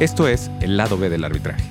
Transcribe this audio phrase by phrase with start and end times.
[0.00, 1.62] Esto es El lado B del arbitraje,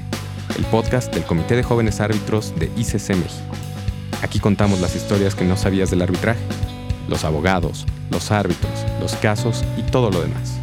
[0.57, 3.55] el podcast del Comité de Jóvenes Árbitros de ICC México.
[4.21, 6.39] Aquí contamos las historias que no sabías del arbitraje,
[7.09, 10.57] los abogados, los árbitros, los casos y todo lo demás.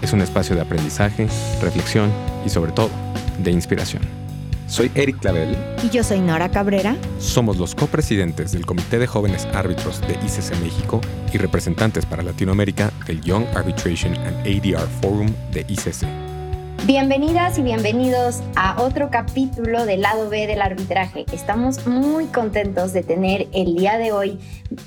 [0.00, 1.28] Es un espacio de aprendizaje,
[1.60, 2.10] reflexión
[2.46, 2.88] y sobre todo,
[3.38, 4.02] de inspiración.
[4.66, 5.58] Soy Eric Clavel.
[5.82, 6.96] Y yo soy Nora Cabrera.
[7.18, 11.02] Somos los copresidentes del Comité de Jóvenes Árbitros de ICC México
[11.34, 16.27] y representantes para Latinoamérica del Young Arbitration and ADR Forum de ICC.
[16.88, 21.26] Bienvenidas y bienvenidos a otro capítulo del lado B del arbitraje.
[21.34, 24.38] Estamos muy contentos de tener el día de hoy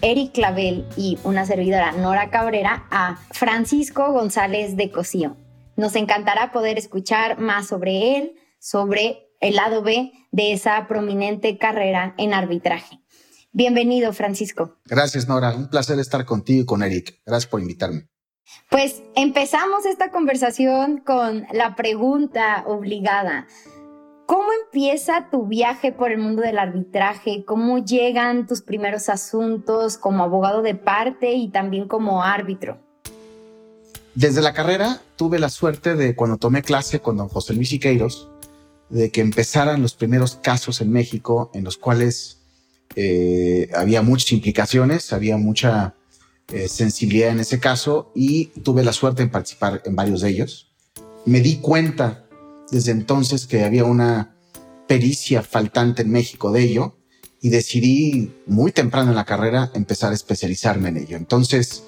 [0.02, 5.38] Eric Clavel y una servidora Nora Cabrera a Francisco González de Cosío.
[5.78, 12.16] Nos encantará poder escuchar más sobre él, sobre el lado B de esa prominente carrera
[12.18, 13.00] en arbitraje.
[13.52, 14.80] Bienvenido, Francisco.
[14.86, 15.54] Gracias, Nora.
[15.54, 17.22] Un placer estar contigo y con Eric.
[17.28, 18.08] Gracias por invitarme.
[18.70, 23.48] Pues empezamos esta conversación con la pregunta obligada.
[24.26, 27.44] ¿Cómo empieza tu viaje por el mundo del arbitraje?
[27.46, 32.80] ¿Cómo llegan tus primeros asuntos como abogado de parte y también como árbitro?
[34.16, 38.30] Desde la carrera tuve la suerte de cuando tomé clase con don José Luis Siqueiros,
[38.90, 42.40] de que empezaran los primeros casos en México en los cuales
[42.96, 45.96] eh, había muchas implicaciones, había mucha
[46.52, 50.72] eh, sensibilidad en ese caso y tuve la suerte de participar en varios de ellos.
[51.26, 52.26] Me di cuenta
[52.72, 54.36] desde entonces que había una
[54.88, 56.96] pericia faltante en México de ello
[57.42, 61.18] y decidí muy temprano en la carrera empezar a especializarme en ello.
[61.18, 61.84] Entonces,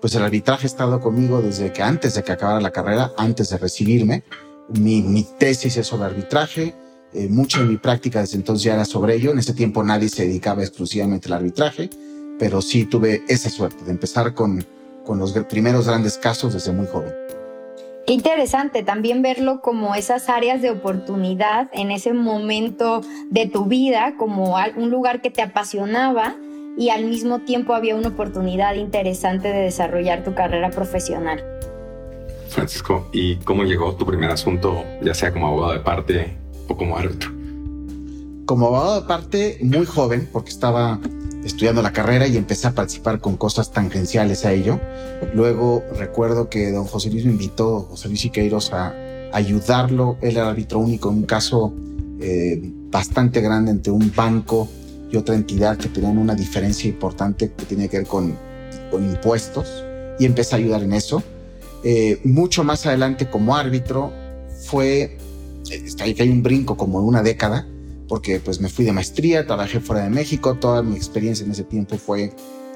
[0.00, 3.50] pues el arbitraje ha estado conmigo desde que antes de que acabara la carrera, antes
[3.50, 4.24] de recibirme.
[4.68, 6.74] Mi, mi tesis es sobre arbitraje,
[7.14, 9.30] eh, mucha de mi práctica desde entonces ya era sobre ello.
[9.30, 11.88] En ese tiempo nadie se dedicaba exclusivamente al arbitraje,
[12.38, 14.64] pero sí tuve esa suerte de empezar con,
[15.04, 17.12] con los primeros grandes casos desde muy joven.
[18.06, 24.14] Qué interesante también verlo como esas áreas de oportunidad en ese momento de tu vida,
[24.16, 26.34] como un lugar que te apasionaba
[26.78, 31.44] y al mismo tiempo había una oportunidad interesante de desarrollar tu carrera profesional.
[32.48, 36.96] Francisco, ¿y cómo llegó tu primer asunto, ya sea como abogado de parte o como
[36.96, 37.30] árbitro?
[38.46, 40.98] Como abogado de parte, muy joven, porque estaba
[41.48, 44.78] estudiando la carrera y empecé a participar con cosas tangenciales a ello.
[45.34, 48.94] Luego recuerdo que don José Luis me invitó, José Luis Siqueiros, a
[49.32, 50.16] ayudarlo.
[50.20, 51.72] Él era árbitro único en un caso
[52.20, 52.60] eh,
[52.90, 54.68] bastante grande entre un banco
[55.10, 58.36] y otra entidad que tenían una diferencia importante que tiene que ver con,
[58.90, 59.84] con impuestos
[60.18, 61.22] y empecé a ayudar en eso.
[61.82, 64.12] Eh, mucho más adelante como árbitro
[64.66, 65.16] fue,
[66.00, 67.66] ahí que hay un brinco como de una década,
[68.08, 71.64] porque pues me fui de maestría, trabajé fuera de México, toda mi experiencia en ese
[71.64, 72.32] tiempo fue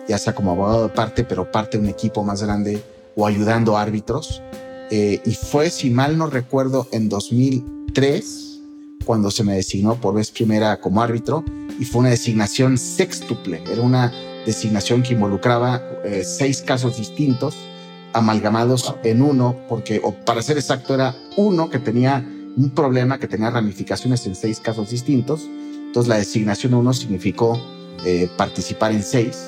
[0.09, 2.83] ya sea como abogado de parte, pero parte de un equipo más grande
[3.17, 4.43] o ayudando árbitros.
[4.91, 8.61] Eh, y fue, si mal no recuerdo, en 2003,
[9.05, 11.45] cuando se me designó por vez primera como árbitro,
[11.79, 14.13] y fue una designación sextuple, era una
[14.45, 17.57] designación que involucraba eh, seis casos distintos
[18.13, 22.27] amalgamados en uno, porque, o para ser exacto, era uno que tenía
[22.57, 25.49] un problema que tenía ramificaciones en seis casos distintos.
[25.87, 27.61] Entonces la designación uno significó
[28.05, 29.39] eh, participar en seis.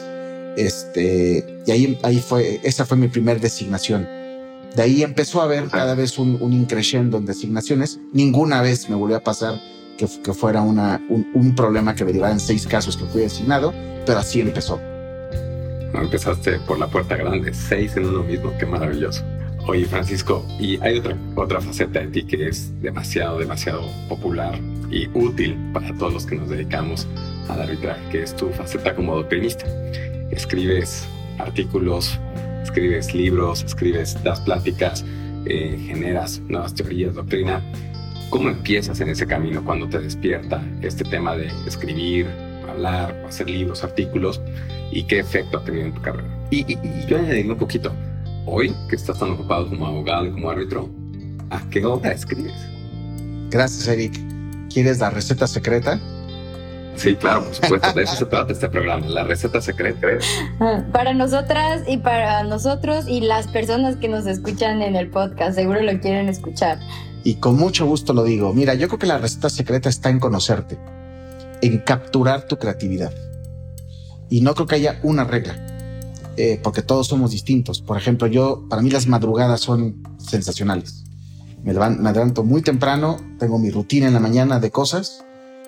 [0.57, 4.07] Este, y ahí, ahí fue, esa fue mi primer designación.
[4.77, 8.01] De ahí empezó a haber cada vez un, un increciendo en designaciones.
[8.13, 9.61] Ninguna vez me volvió a pasar
[9.97, 13.73] que, que fuera una, un, un problema que derivara en seis casos que fui designado,
[14.05, 14.81] pero así empezó.
[15.95, 19.23] Empezaste por la puerta grande, seis en uno mismo, qué maravilloso.
[19.67, 24.59] Oye, Francisco, y hay otra, otra faceta de ti que es demasiado, demasiado popular
[24.91, 27.07] y útil para todos los que nos dedicamos
[27.49, 29.65] al arbitraje, que es tu faceta como doctrinista.
[30.31, 31.09] Escribes
[31.39, 32.19] artículos,
[32.63, 35.03] escribes libros, escribes, das pláticas,
[35.47, 37.63] eh, generas nuevas teorías, doctrina.
[38.29, 42.27] ¿Cómo empiezas en ese camino cuando te despierta este tema de escribir,
[42.69, 44.43] hablar, hacer libros, artículos?
[44.95, 46.29] y qué efecto ha tenido en tu carrera.
[46.51, 47.93] Y, y, y yo añadiré un poquito,
[48.47, 50.89] hoy que estás tan ocupado como abogado y como árbitro,
[51.51, 52.55] ¿a qué hora escribes?
[53.51, 54.19] Gracias, Eric.
[54.73, 56.01] ¿Quieres la receta secreta?
[56.97, 57.93] Sí, claro, por supuesto.
[57.93, 60.07] De eso se trata este programa, la receta secreta.
[60.93, 65.83] Para nosotras y para nosotros y las personas que nos escuchan en el podcast, seguro
[65.83, 66.79] lo quieren escuchar.
[67.25, 68.53] Y con mucho gusto lo digo.
[68.53, 70.79] Mira, yo creo que la receta secreta está en conocerte,
[71.63, 73.13] en capturar tu creatividad.
[74.31, 75.74] Y no creo que haya una regla,
[76.37, 77.81] eh, porque todos somos distintos.
[77.81, 81.05] Por ejemplo, yo, para mí las madrugadas son sensacionales.
[81.63, 85.25] Me levanto, muy temprano, tengo mi rutina en la mañana de cosas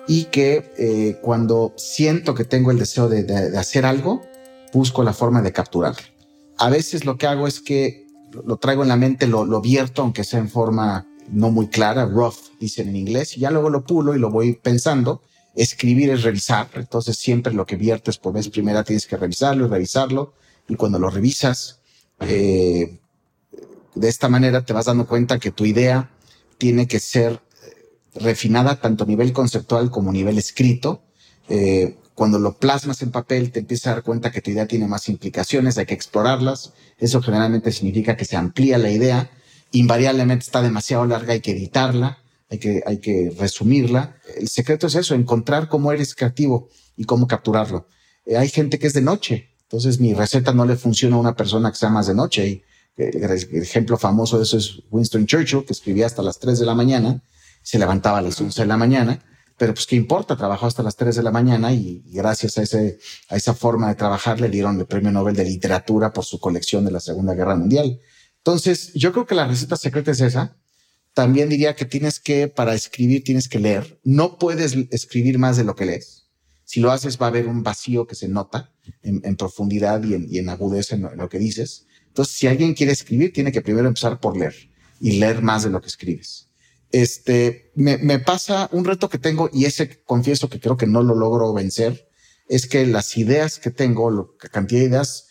[0.07, 4.21] y que eh, cuando siento que tengo el deseo de, de, de, hacer algo,
[4.73, 6.01] busco la forma de capturarlo.
[6.57, 8.07] A veces lo que hago es que
[8.45, 12.05] lo traigo en la mente, lo, lo vierto, aunque sea en forma no muy clara,
[12.05, 15.21] rough, dicen en inglés, y ya luego lo pulo y lo voy pensando.
[15.55, 19.69] Escribir es revisar, entonces siempre lo que viertes por vez primera tienes que revisarlo y
[19.69, 20.33] revisarlo,
[20.67, 21.79] y cuando lo revisas,
[22.21, 22.99] eh,
[23.95, 26.11] de esta manera te vas dando cuenta que tu idea
[26.57, 27.39] tiene que ser eh,
[28.15, 31.03] refinada tanto a nivel conceptual como a nivel escrito.
[31.49, 34.87] Eh, cuando lo plasmas en papel, te empiezas a dar cuenta que tu idea tiene
[34.87, 36.73] más implicaciones, hay que explorarlas.
[36.97, 39.29] Eso generalmente significa que se amplía la idea.
[39.71, 42.17] Invariablemente está demasiado larga, hay que editarla,
[42.49, 44.17] hay que, hay que resumirla.
[44.35, 47.87] El secreto es eso, encontrar cómo eres creativo y cómo capturarlo.
[48.25, 51.35] Eh, hay gente que es de noche, entonces mi receta no le funciona a una
[51.35, 52.47] persona que sea más de noche.
[52.47, 52.63] Y
[52.97, 56.73] el ejemplo famoso de eso es Winston Churchill, que escribía hasta las 3 de la
[56.73, 57.21] mañana,
[57.61, 59.23] se levantaba a las 11 de la mañana
[59.57, 62.99] pero pues qué importa, trabajó hasta las 3 de la mañana y, gracias a, ese,
[63.29, 66.85] a esa forma de trabajar le dieron el premio Nobel de Literatura por su colección
[66.85, 67.99] de la Segunda Guerra Mundial.
[68.37, 70.55] Entonces, yo creo que la receta secreta es esa.
[71.13, 73.99] También diría que tienes que, para escribir, tienes que leer.
[74.03, 76.27] No puedes escribir más de lo que lees.
[76.63, 78.71] Si lo haces, va a haber un vacío que se nota
[79.03, 81.87] en, profundidad y en, y en agudeza en lo que dices.
[82.07, 84.55] Entonces, si alguien quiere escribir, tiene que primero empezar por leer
[84.99, 86.47] y leer más de lo que escribes
[86.91, 91.03] este, me, me, pasa un reto que tengo y ese confieso que creo que no
[91.03, 92.09] lo logro vencer,
[92.47, 95.27] es que las ideas que tengo, la cantidad de ideas,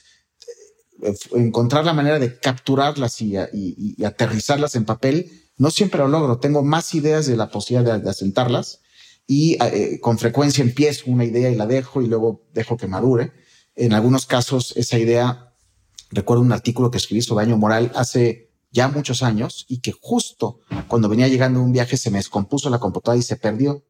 [1.02, 6.08] eh, encontrar la manera de capturarlas y, y, y, aterrizarlas en papel, no siempre lo
[6.08, 6.38] logro.
[6.38, 8.80] Tengo más ideas de la posibilidad de, asentarlas
[9.26, 13.32] y eh, con frecuencia empiezo una idea y la dejo y luego dejo que madure.
[13.76, 15.52] En algunos casos esa idea,
[16.10, 20.60] recuerdo un artículo que escribí sobre daño moral hace ya muchos años y que justo
[20.88, 23.84] cuando venía llegando un viaje se me descompuso la computadora y se perdió.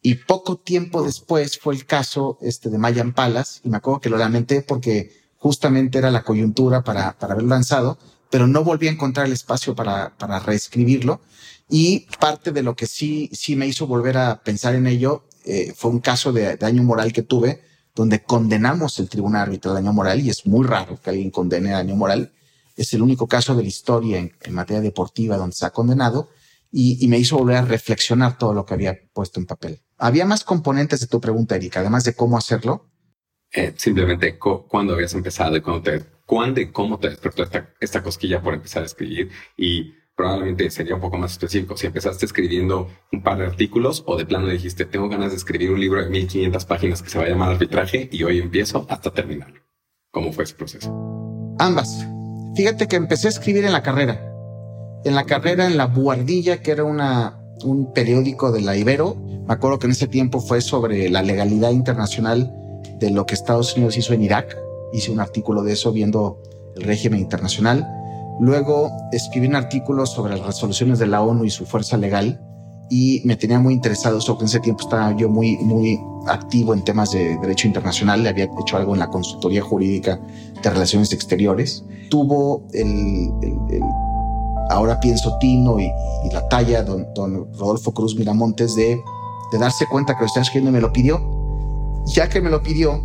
[0.00, 4.08] Y poco tiempo después fue el caso este de Mayan Palas y me acuerdo que
[4.08, 7.98] lo lamenté porque justamente era la coyuntura para, para haber lanzado,
[8.30, 11.20] pero no volví a encontrar el espacio para, para reescribirlo.
[11.68, 15.72] Y parte de lo que sí, sí me hizo volver a pensar en ello eh,
[15.76, 17.67] fue un caso de daño moral que tuve
[17.98, 21.70] donde condenamos el tribunal árbitro de daño moral y es muy raro que alguien condene
[21.70, 22.30] daño moral
[22.76, 26.30] es el único caso de la historia en, materia deportiva donde se ha condenado
[26.70, 29.80] y, me hizo volver a reflexionar todo lo que había puesto en papel.
[29.96, 32.88] ¿Había más componentes de tu pregunta, Erika, además de cómo hacerlo?
[33.50, 38.00] Eh, simplemente cuándo habías empezado y cuándo, te, cuándo y cómo te despertó esta, esta
[38.00, 41.76] cosquilla por empezar a escribir y probablemente sería un poco más específico.
[41.76, 45.70] Si empezaste escribiendo un par de artículos o de plano dijiste, tengo ganas de escribir
[45.70, 49.12] un libro de 1500 páginas que se va a llamar arbitraje y hoy empiezo hasta
[49.12, 49.60] terminarlo.
[50.10, 50.92] ¿Cómo fue ese proceso?
[51.60, 52.04] Ambas.
[52.56, 54.20] Fíjate que empecé a escribir en la carrera.
[55.04, 59.14] En la carrera en La Buhardilla, que era una, un periódico de la Ibero.
[59.14, 62.52] Me acuerdo que en ese tiempo fue sobre la legalidad internacional
[62.98, 64.58] de lo que Estados Unidos hizo en Irak.
[64.92, 66.42] Hice un artículo de eso viendo
[66.74, 67.86] el régimen internacional.
[68.40, 72.40] Luego escribí un artículo sobre las resoluciones de la ONU y su fuerza legal
[72.90, 77.10] y me tenía muy interesado en ese tiempo estaba yo muy, muy activo en temas
[77.10, 80.18] de derecho internacional, le había hecho algo en la consultoría jurídica
[80.62, 81.84] de relaciones exteriores.
[82.10, 83.30] Tuvo el,
[84.70, 85.90] ahora pienso Tino y,
[86.32, 89.00] la talla, don, don, Rodolfo Cruz Miramontes, de,
[89.52, 91.20] de darse cuenta que lo estaba escribiendo y me lo pidió.
[92.14, 93.02] Ya que me lo pidió,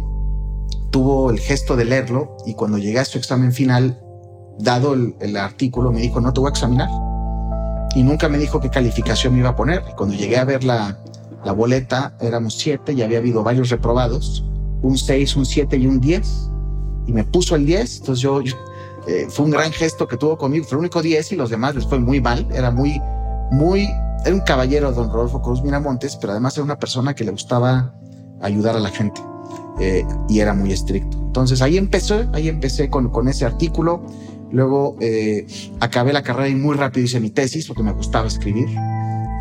[0.91, 4.01] tuvo el gesto de leerlo y cuando llegué a su examen final,
[4.59, 6.89] dado el, el artículo, me dijo, no te voy a examinar
[7.95, 9.83] y nunca me dijo qué calificación me iba a poner.
[9.89, 10.97] Y cuando llegué a ver la,
[11.43, 14.43] la boleta, éramos siete y había habido varios reprobados,
[14.81, 16.49] un seis, un siete y un diez.
[17.05, 18.41] Y me puso el diez, entonces yo,
[19.07, 21.75] eh, fue un gran gesto que tuvo conmigo, fue el único diez y los demás
[21.75, 23.01] les fue muy mal, era muy,
[23.51, 23.89] muy,
[24.25, 27.93] era un caballero, don Rodolfo Cruz Miramontes, pero además era una persona que le gustaba
[28.41, 29.21] ayudar a la gente
[29.79, 31.17] eh, y era muy estricto.
[31.17, 34.01] Entonces ahí empecé, ahí empecé con, con ese artículo
[34.53, 35.47] Luego eh,
[35.79, 38.69] acabé la carrera y muy rápido hice mi tesis porque me gustaba escribir.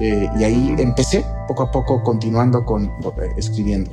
[0.01, 2.91] Eh, y ahí empecé poco a poco continuando con eh,
[3.37, 3.91] escribiendo.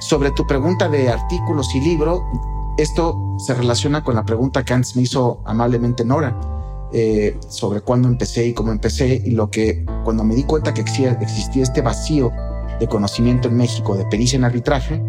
[0.00, 2.24] Sobre tu pregunta de artículos y libro,
[2.78, 6.36] esto se relaciona con la pregunta que antes me hizo amablemente Nora
[7.48, 11.10] sobre cuándo empecé y cómo empecé y lo que cuando me di cuenta que existía,
[11.20, 12.30] existía este vacío
[12.78, 15.02] de conocimiento en México de pericia en arbitraje,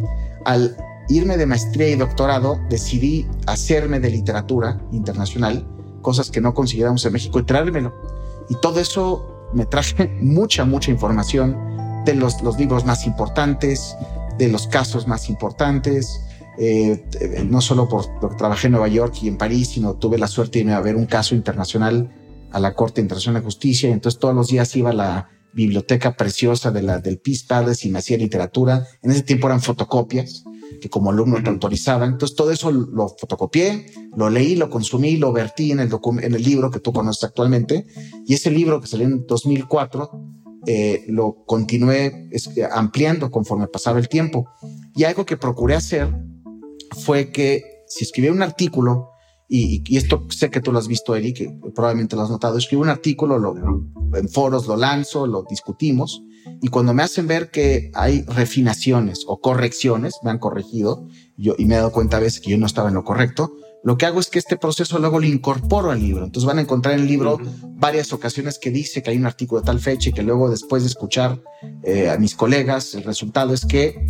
[0.45, 0.75] al
[1.09, 5.67] irme de maestría y doctorado, decidí hacerme de literatura internacional,
[6.01, 7.93] cosas que no consideramos en México, y traérmelo.
[8.49, 11.57] Y todo eso me traje mucha, mucha información
[12.05, 13.95] de los, los libros más importantes,
[14.37, 16.21] de los casos más importantes,
[16.57, 17.03] eh,
[17.47, 20.27] no solo por lo que trabajé en Nueva York y en París, sino tuve la
[20.27, 22.13] suerte de irme a ver un caso internacional
[22.51, 26.15] a la Corte Internacional de Justicia, y entonces todos los días iba a la biblioteca
[26.15, 28.85] preciosa de la, del Peace Palace y me hacía literatura.
[29.01, 30.43] En ese tiempo eran fotocopias
[30.79, 32.13] que como alumno te autorizaban.
[32.13, 35.89] Entonces todo eso lo fotocopié, lo leí, lo consumí, lo vertí en el,
[36.21, 37.85] en el libro que tú conoces actualmente.
[38.25, 40.11] Y ese libro que salió en 2004
[40.67, 42.29] eh, lo continué
[42.71, 44.47] ampliando conforme pasaba el tiempo.
[44.95, 46.13] Y algo que procuré hacer
[47.03, 49.09] fue que si escribía un artículo,
[49.47, 52.89] y, esto sé que tú lo has visto, Eric, probablemente lo has notado, escribo un
[52.89, 53.55] artículo, lo,
[54.15, 56.23] en foros lo lanzo, lo discutimos,
[56.61, 61.65] y cuando me hacen ver que hay refinaciones o correcciones, me han corregido, yo, y
[61.65, 64.07] me he dado cuenta a veces que yo no estaba en lo correcto, lo que
[64.07, 66.25] hago es que este proceso luego lo incorporo al libro.
[66.25, 67.37] Entonces van a encontrar en el libro
[67.75, 70.81] varias ocasiones que dice que hay un artículo de tal fecha y que luego después
[70.81, 71.39] de escuchar
[71.83, 74.09] eh, a mis colegas, el resultado es que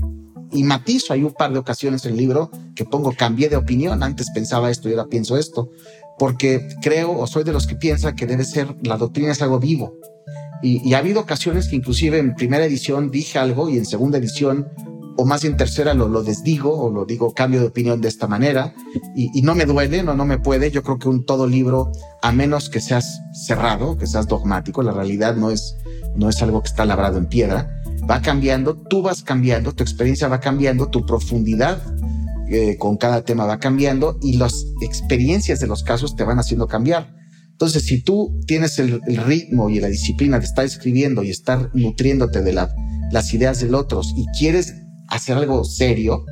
[0.56, 4.04] y matizo, hay un par de ocasiones en el libro que pongo cambié de opinión,
[4.04, 5.70] antes pensaba esto y ahora pienso esto,
[6.18, 9.60] porque creo o soy de los que piensa que debe ser, la doctrina es algo
[9.60, 9.94] vivo.
[10.62, 14.68] Y, ha habido ocasiones que inclusive en primera edición dije algo y en segunda edición
[15.18, 18.28] o más bien tercera lo, lo desdigo o lo digo cambio de opinión de esta
[18.28, 18.74] manera
[19.16, 20.72] y, y, no me duele, no, no me puede.
[20.72, 24.92] Yo creo que un todo libro, a menos que seas cerrado, que seas dogmático, la
[24.92, 25.76] realidad no es,
[26.16, 30.28] no es algo que está labrado en piedra, va cambiando, tú vas cambiando, tu experiencia
[30.28, 31.82] va cambiando, tu profundidad
[32.48, 36.68] eh, con cada tema va cambiando y las experiencias de los casos te van haciendo
[36.68, 37.14] cambiar.
[37.52, 42.42] Entonces, si tú tienes el, ritmo y la disciplina de estar escribiendo y estar nutriéndote
[42.42, 42.76] de la,
[43.12, 44.76] las ideas del otros y quieres
[45.08, 46.26] hacer algo serio,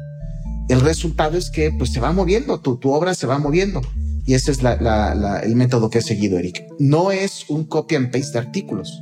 [0.69, 3.81] el resultado es que pues se va moviendo, tu, tu obra se va moviendo.
[4.25, 6.63] Y ese es el método que he seguido, Eric.
[6.79, 9.01] No es un copy and paste de artículos.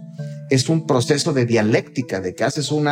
[0.52, 2.88] Es un proceso de dialéctica, de que haces un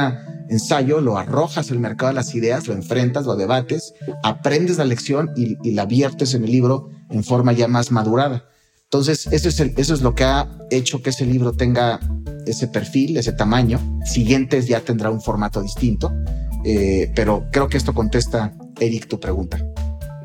[0.49, 5.29] ensayo, lo arrojas al mercado de las ideas, lo enfrentas, lo debates, aprendes la lección
[5.35, 8.49] y, la viertes en el libro en forma ya más madurada.
[8.85, 11.99] Entonces, eso es, eso es lo que ha hecho que ese libro tenga
[12.47, 13.79] ese perfil, ese tamaño.
[14.03, 16.11] Siguientes ya tendrá un formato distinto
[16.63, 19.57] eh, pero creo que esto contesta, Eric, tu pregunta.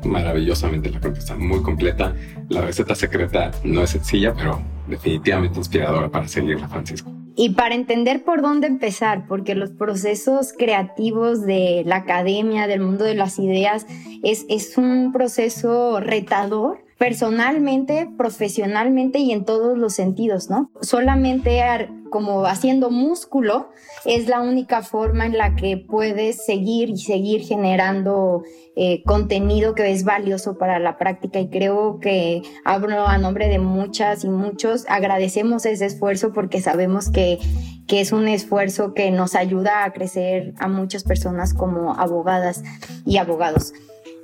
[0.03, 2.13] Maravillosamente la está muy completa.
[2.49, 7.11] La receta secreta no es sencilla, pero definitivamente inspiradora para seguirla, Francisco.
[7.35, 13.03] Y para entender por dónde empezar, porque los procesos creativos de la academia, del mundo
[13.03, 13.85] de las ideas,
[14.23, 20.71] es, es un proceso retador personalmente, profesionalmente y en todos los sentidos, ¿no?
[20.81, 21.61] Solamente
[22.09, 23.69] como haciendo músculo
[24.05, 28.43] es la única forma en la que puedes seguir y seguir generando
[28.77, 33.59] eh, contenido que es valioso para la práctica y creo que hablo a nombre de
[33.59, 37.39] muchas y muchos, agradecemos ese esfuerzo porque sabemos que,
[37.87, 42.63] que es un esfuerzo que nos ayuda a crecer a muchas personas como abogadas
[43.05, 43.73] y abogados.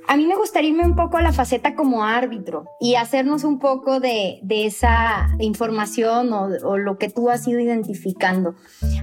[0.08, 3.58] A mí me gustaría irme un poco a la faceta como árbitro y hacernos un
[3.58, 8.54] poco de, de esa información o, o, lo que tú has ido identificando.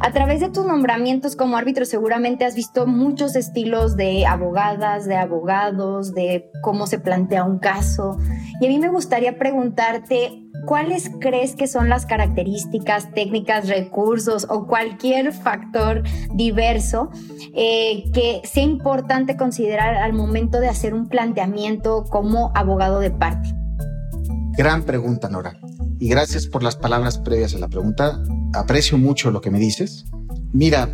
[0.02, 5.16] A través de tus nombramientos como árbitro seguramente has visto muchos estilos de abogadas, de
[5.16, 8.18] abogados, de cómo se plantea un caso.
[8.62, 14.68] Y a mí me gustaría preguntarte, ¿cuáles crees que son las características, técnicas, recursos o
[14.68, 17.10] cualquier factor diverso
[17.56, 23.54] eh, que sea importante considerar al momento de hacer un planteamiento como abogado de parte?
[24.58, 25.58] Gran pregunta, Nora.
[26.00, 28.22] Y gracias por las palabras previas a la pregunta.
[28.54, 30.06] Aprecio mucho lo que me dices.
[30.52, 30.90] Mira,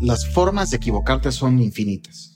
[0.00, 2.34] las formas de equivocarte son infinitas.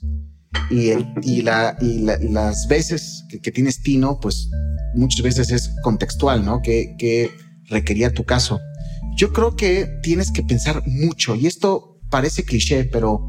[0.69, 0.91] Y,
[1.23, 4.49] y, la, y la, las veces que, tienes tino, pues
[4.95, 6.61] muchas veces es contextual, ¿no?
[6.61, 7.31] Que, que
[7.69, 8.59] requería tu caso.
[9.15, 13.25] Yo creo que tienes que pensar mucho y esto parece cliché, pero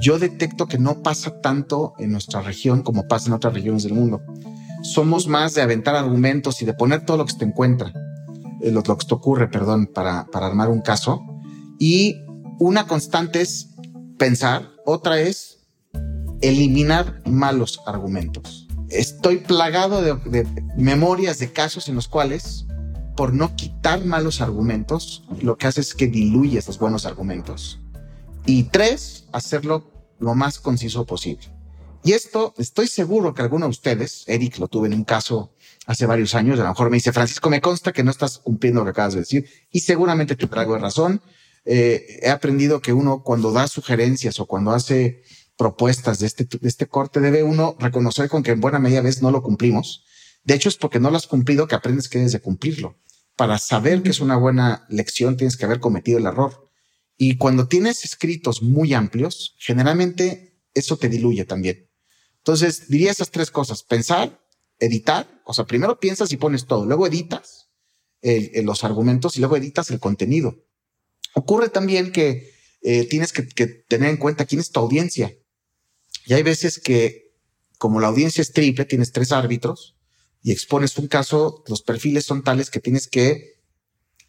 [0.00, 3.94] yo detecto que no pasa tanto en nuestra región como pasa en otras regiones del
[3.94, 4.20] mundo.
[4.82, 7.92] Somos más de aventar argumentos y de poner todo lo que se te encuentra,
[8.60, 11.22] eh, lo, lo que te ocurre, perdón, para armar un caso.
[11.78, 12.16] Y
[12.58, 13.70] una constante es
[14.18, 15.53] pensar, otra es
[16.40, 18.66] eliminar malos argumentos.
[18.90, 22.66] Estoy plagado de, memorias de casos en los cuales,
[23.16, 27.80] por no quitar malos argumentos, lo que hace es que diluyes los buenos argumentos.
[28.46, 31.54] Y tres, hacerlo lo más conciso posible.
[32.04, 35.54] Y esto, estoy seguro que alguno de ustedes, Eric lo tuve en un caso
[35.86, 38.80] hace varios años, a lo mejor me dice, Francisco, me consta que no estás cumpliendo
[38.80, 41.22] lo que acabas de decir, y seguramente te traigo de razón.
[41.64, 45.22] Eh, he aprendido que uno cuando da sugerencias o cuando hace
[45.56, 49.22] propuestas de este, de este corte, debe uno reconocer con que en buena medida vez
[49.22, 50.04] no lo cumplimos.
[50.42, 52.98] De hecho, es porque no lo has cumplido que aprendes que debes de cumplirlo.
[53.36, 56.70] Para saber que es una buena lección, tienes que haber cometido el error.
[57.16, 61.88] Y cuando tienes escritos muy amplios, generalmente eso te diluye también.
[62.38, 63.82] Entonces, diría esas tres cosas.
[63.82, 64.40] Pensar,
[64.78, 67.70] editar, o sea, primero piensas y pones todo, luego editas
[68.22, 70.64] el, el, los argumentos y luego editas el contenido.
[71.34, 75.34] Ocurre también que eh, tienes que, que, tener en cuenta quién es tu audiencia.
[76.26, 77.32] Y hay veces que,
[77.78, 79.96] como la audiencia es triple, tienes tres árbitros
[80.42, 83.54] y expones un caso, los perfiles son tales que tienes que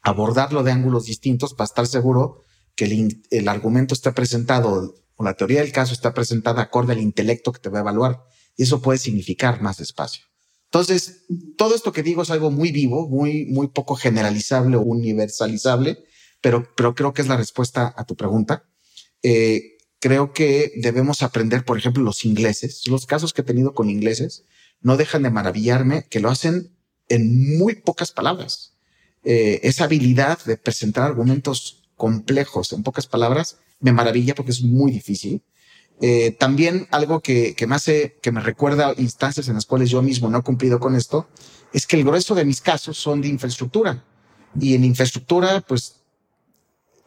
[0.02, 2.44] abordarlo de ángulos distintos para estar seguro
[2.75, 2.86] que
[3.32, 7.60] el, argumento está presentado o la teoría del caso está presentada acorde al intelecto que
[7.60, 8.24] te va a evaluar.
[8.56, 10.24] Y eso puede significar más espacio.
[10.66, 11.25] Entonces,
[11.58, 16.04] todo esto que digo es algo muy vivo, muy, muy poco generalizable o universalizable,
[16.42, 18.64] pero, pero creo que es la respuesta a tu pregunta.
[19.24, 22.88] Eh, creo que debemos aprender, por ejemplo, los ingleses.
[22.88, 24.46] Los casos que he tenido con ingleses
[24.82, 26.72] no dejan de maravillarme que lo hacen
[27.10, 28.74] en muy pocas palabras.
[29.24, 34.92] Eh, esa habilidad de presentar argumentos complejos en pocas palabras me maravilla porque es muy
[34.92, 35.42] difícil.
[36.02, 40.02] Eh, también algo que, que me hace, que me recuerda instancias en las cuales yo
[40.02, 41.28] mismo no he cumplido con esto,
[41.74, 44.04] es que el grueso de mis casos son de infraestructura.
[44.60, 46.05] Y en infraestructura, pues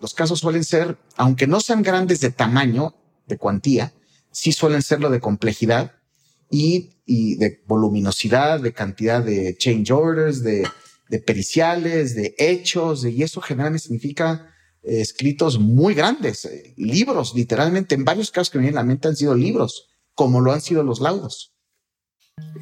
[0.01, 2.95] los casos suelen ser, aunque no sean grandes de tamaño,
[3.27, 3.93] de cuantía,
[4.31, 5.93] sí suelen serlo de complejidad
[6.51, 10.69] y, de voluminosidad, de cantidad de change orders, de,
[11.27, 18.31] periciales, de hechos, y eso generalmente significa escritos muy grandes, eh, libros, literalmente, en varios
[18.31, 21.01] casos que me vienen a la mente han sido libros, como lo han sido los
[21.01, 21.53] laudos.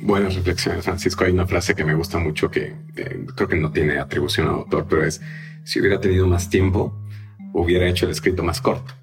[0.01, 1.25] Buenas reflexiones, Francisco.
[1.25, 4.55] Hay una frase que me gusta mucho que eh, creo que no tiene atribución al
[4.55, 5.21] autor, pero es,
[5.65, 7.06] si hubiera tenido más tiempo,
[7.61, 8.95] hubiera hecho el escrito más corto.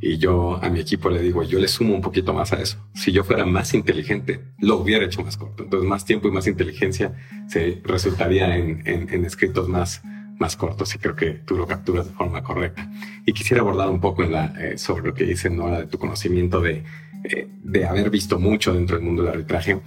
[0.00, 2.78] Y yo a mi equipo le digo, yo le sumo un poquito más a eso.
[2.94, 5.64] Si yo fuera más inteligente, lo hubiera hecho más corto.
[5.64, 7.14] Entonces, más tiempo y más inteligencia
[7.48, 10.02] se resultaría en, en escritos más,
[10.38, 12.90] más cortos y creo que tú lo capturas de forma correcta.
[13.24, 15.98] Y quisiera abordar un poco en la, eh, sobre lo que dice Nora de tu
[15.98, 16.84] conocimiento de,
[17.24, 19.80] eh, de haber visto mucho dentro del mundo del arbitraje.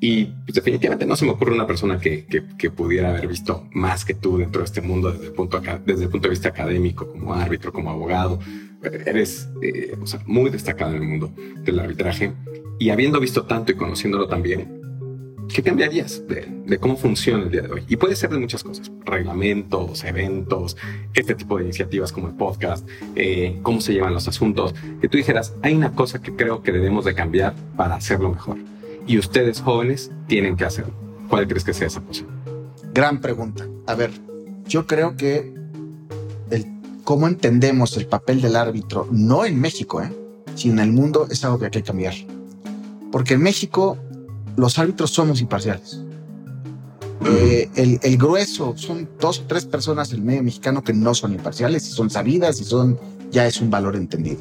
[0.00, 3.66] Y pues, definitivamente no se me ocurre una persona que, que, que, pudiera haber visto
[3.72, 6.50] más que tú dentro de este mundo desde el punto, desde el punto de vista
[6.50, 8.38] académico, como árbitro, como abogado.
[8.82, 11.32] Eres eh, o sea, muy destacado en el mundo
[11.64, 12.32] del arbitraje.
[12.78, 14.76] Y habiendo visto tanto y conociéndolo también,
[15.48, 17.84] ¿Qué cambiarías de, cómo funciona el día de hoy?
[17.88, 20.76] Y puede ser de muchas cosas, reglamentos, eventos,
[21.14, 25.16] este tipo de iniciativas como el podcast, eh, cómo se llevan los asuntos, que tú
[25.16, 28.58] dijeras, hay una cosa que creo que debemos de cambiar para hacerlo mejor.
[29.06, 30.92] Y ustedes jóvenes tienen que hacerlo.
[31.28, 32.24] ¿Cuál crees que sea esa cosa?
[32.92, 33.66] Gran pregunta.
[33.86, 34.10] A ver,
[34.66, 35.54] yo creo que
[36.50, 36.66] el
[37.04, 40.12] cómo entendemos el papel del árbitro, no en México, ¿eh?
[40.56, 42.14] sino en el mundo, es algo que hay que cambiar.
[43.12, 43.96] Porque en México
[44.56, 46.00] los árbitros somos imparciales.
[47.24, 47.68] Eh,
[48.02, 51.86] el, grueso son dos o tres personas en el medio mexicano que no son imparciales
[51.88, 52.98] y son sabidas y son
[53.30, 54.40] ya es un valor entendido.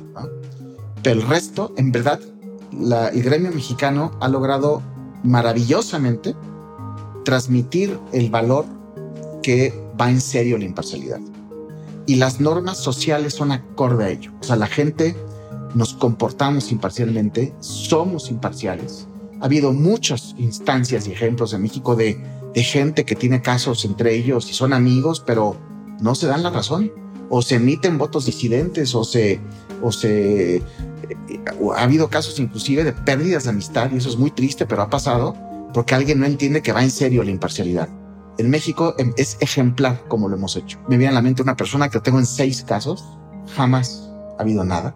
[1.01, 2.19] Pero el resto, en verdad,
[2.80, 4.82] la, el gremio mexicano ha logrado
[5.24, 6.36] maravillosamente
[7.24, 8.66] transmitir el valor
[9.42, 11.20] que va en serio la imparcialidad.
[12.06, 14.32] Y las normas sociales son acorde a ello.
[14.40, 15.16] O sea, la gente
[15.74, 19.08] nos comportamos imparcialmente, somos imparciales
[19.42, 22.18] ha habido muchas instancias y ejemplos en México de,
[22.54, 25.58] de gente que tiene casos entre ellos y son amigos, pero
[26.00, 26.92] no se dan la razón.
[27.30, 29.40] O se emiten votos disidentes o se,
[29.82, 30.62] o se,
[31.76, 34.89] ha habido casos inclusive de pérdidas de amistad y eso es muy triste, pero ha
[34.89, 35.36] pasado
[35.74, 37.89] porque alguien no entiende que va en serio la imparcialidad.
[38.38, 40.80] En México em, es ejemplar como lo hemos hecho.
[40.88, 43.04] Me viene a la mente una persona que tengo en seis casos.
[43.56, 44.96] Jamás ha habido nada.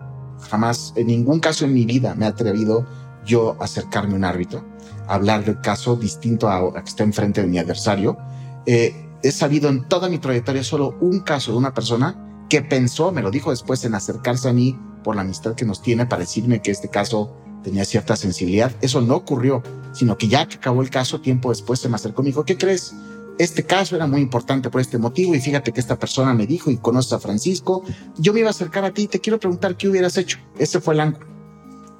[0.49, 2.85] Jamás, en ningún caso en mi vida me he atrevido
[3.25, 4.65] yo acercarme a un árbitro,
[5.07, 8.17] hablar del caso distinto a, que está enfrente de mi adversario.
[8.65, 13.11] Eh, he sabido en toda mi trayectoria solo un caso de una persona que pensó,
[13.11, 16.21] me lo dijo después, en acercarse a mí por la amistad que nos tiene para
[16.21, 18.71] decirme que este caso tenía cierta sensibilidad.
[18.81, 22.21] Eso no ocurrió, sino que ya que acabó el caso, tiempo después se me acercó
[22.21, 22.93] y me dijo, ¿qué crees?
[23.37, 26.71] Este caso era muy importante por este motivo y fíjate que esta persona me dijo
[26.71, 27.83] y conoce a Francisco,
[28.17, 30.39] yo me iba a acercar a ti y te quiero preguntar qué hubieras hecho.
[30.57, 31.27] Ese fue el ángulo.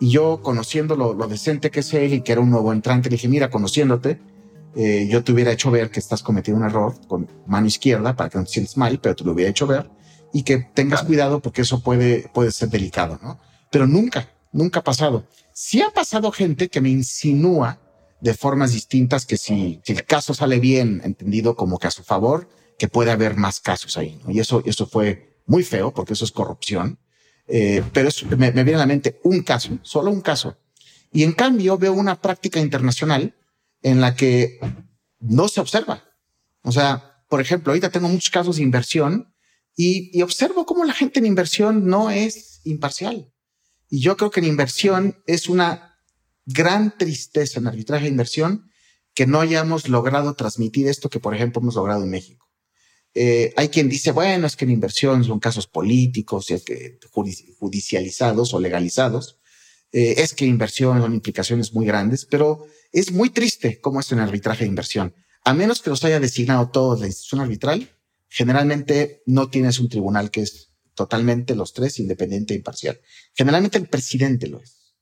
[0.02, 3.16] Y yo, conociendo lo, decente que es él y que era un nuevo entrante, le
[3.16, 4.20] dije, mira, conociéndote,
[4.76, 8.30] eh, yo te hubiera hecho ver que estás cometiendo un error con mano izquierda para
[8.30, 9.90] que no te sientas mal, pero te lo hubiera hecho ver
[10.34, 13.40] y que tengas cuidado porque eso puede, puede ser delicado, ¿no?
[13.72, 15.28] Pero nunca, nunca ha pasado.
[15.54, 17.80] Sí ha pasado gente que me insinúa
[18.22, 22.04] de formas distintas que si, si el caso sale bien, entendido como que a su
[22.04, 24.32] favor, que puede haber más casos ahí, ¿no?
[24.32, 27.00] Y eso, eso fue muy feo porque eso es corrupción.
[27.48, 30.58] Eh, pero me, me, viene a la mente un caso, solo un caso.
[31.12, 33.36] Y en cambio veo una práctica internacional
[33.82, 34.60] en la que
[35.20, 36.04] no se observa.
[36.62, 39.34] O sea, por ejemplo, ahorita tengo muchos casos de inversión
[39.82, 43.32] y, observo cómo la gente en inversión no es imparcial.
[43.90, 45.98] Y yo creo que en inversión es una
[46.46, 48.70] gran tristeza en arbitraje de inversión
[49.16, 52.46] que no hayamos logrado transmitir esto que, por ejemplo, hemos logrado en México.
[53.14, 57.00] Eh, hay quien dice, bueno, es que en inversión son casos políticos y es que
[57.58, 59.38] judicializados o legalizados.
[59.94, 64.20] Eh, es que inversión son implicaciones muy grandes, pero es muy triste cómo es en
[64.20, 65.16] arbitraje de inversión.
[65.46, 67.90] A menos que los haya designado todos la institución arbitral,
[68.30, 73.00] generalmente no tienes un tribunal que es totalmente los tres, independiente e imparcial.
[73.34, 74.96] Generalmente el presidente lo es.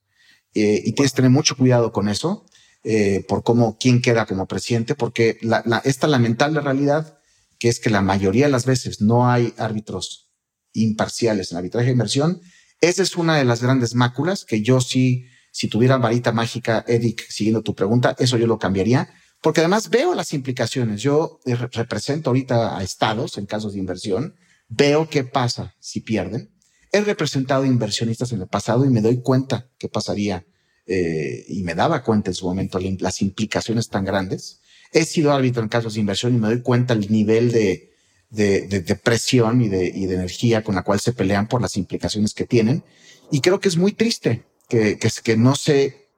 [0.54, 2.46] Eh, y tienes que tener mucho cuidado con eso,
[2.84, 5.38] eh, por cómo, quién queda como presidente, porque
[5.84, 7.18] esta lamentable realidad,
[7.58, 10.30] que es que la mayoría de las veces no hay árbitros
[10.72, 12.40] imparciales en arbitraje de inversión,
[12.80, 17.28] esa es una de las grandes máculas que yo sí, si tuviera varita mágica, Edic,
[17.28, 21.00] siguiendo tu pregunta, eso yo lo cambiaría, porque además veo las implicaciones.
[21.02, 24.34] Yo represento ahorita a estados en casos de inversión,
[24.68, 26.50] veo qué pasa si pierden.
[26.92, 30.46] He representado inversionistas en el pasado y me doy cuenta qué pasaría
[30.86, 34.60] eh, y me daba cuenta en su momento las implicaciones tan grandes.
[34.92, 37.92] He sido árbitro en casos de inversión y me doy cuenta el nivel de,
[38.30, 42.46] de, presión y de, de energía con la cual se pelean por las implicaciones que
[42.46, 42.84] tienen.
[43.30, 46.08] Y creo que es muy triste que, que no se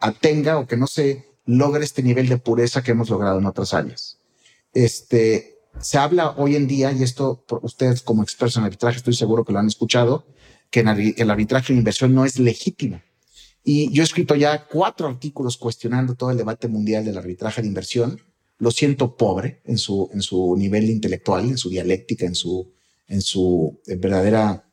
[0.00, 3.74] atenga o que no se logre este nivel de pureza que hemos logrado en otras
[3.74, 4.18] áreas.
[4.72, 9.44] Este, se habla hoy en día, y esto ustedes como expertos en arbitraje estoy seguro
[9.44, 10.26] que lo han escuchado,
[10.70, 13.00] que el arbitraje de inversión no es legítimo.
[13.62, 17.68] Y yo he escrito ya cuatro artículos cuestionando todo el debate mundial del arbitraje de
[17.68, 18.20] inversión.
[18.58, 22.72] Lo siento pobre en su, en su nivel intelectual, en su dialéctica, en su,
[23.08, 24.68] en su verdadera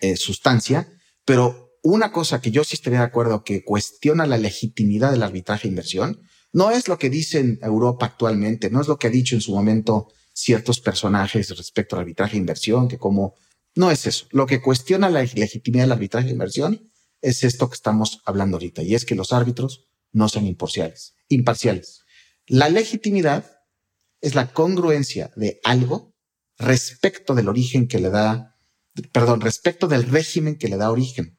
[0.00, 0.88] eh, sustancia,
[1.24, 5.68] pero una cosa que yo sí estaría de acuerdo que cuestiona la legitimidad del arbitraje
[5.68, 6.20] de inversión
[6.52, 9.40] no es lo que dice en Europa actualmente, no es lo que ha dicho en
[9.40, 13.36] su momento ciertos personajes respecto al arbitraje de inversión, que como
[13.76, 14.26] no es eso.
[14.32, 16.90] Lo que cuestiona la legitimidad del arbitraje de inversión
[17.22, 21.14] es esto que estamos hablando ahorita, y es que los árbitros no son imparciales.
[21.28, 22.00] imparciales.
[22.48, 23.60] La legitimidad
[24.20, 26.14] es la congruencia de algo
[26.58, 28.56] respecto del origen que le da,
[29.12, 31.35] perdón, respecto del régimen que le da origen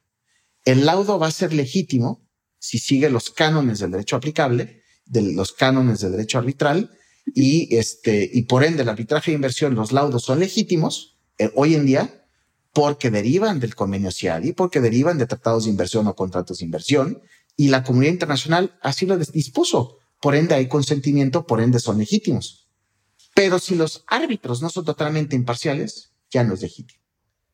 [0.70, 2.28] el laudo va a ser legítimo
[2.58, 6.90] si sigue los cánones del derecho aplicable, de los cánones de derecho arbitral,
[7.34, 11.74] y este, y por ende el arbitraje de inversión, los laudos son legítimos eh, hoy
[11.74, 12.26] en día
[12.74, 17.22] porque derivan del convenio CIADI, porque derivan de tratados de inversión o contratos de inversión,
[17.56, 19.96] y la comunidad internacional así lo dispuso.
[20.20, 22.68] Por ende hay consentimiento, por ende son legítimos.
[23.34, 27.00] Pero si los árbitros no son totalmente imparciales, ya no es legítimo.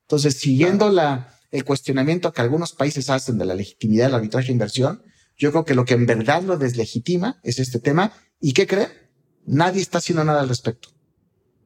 [0.03, 4.55] Entonces, siguiendo la, el cuestionamiento que algunos países hacen de la legitimidad del arbitraje de
[4.55, 5.03] inversión,
[5.37, 8.13] yo creo que lo que en verdad lo deslegitima es este tema.
[8.41, 8.89] ¿Y qué creen?
[9.47, 10.89] Nadie está haciendo nada al respecto.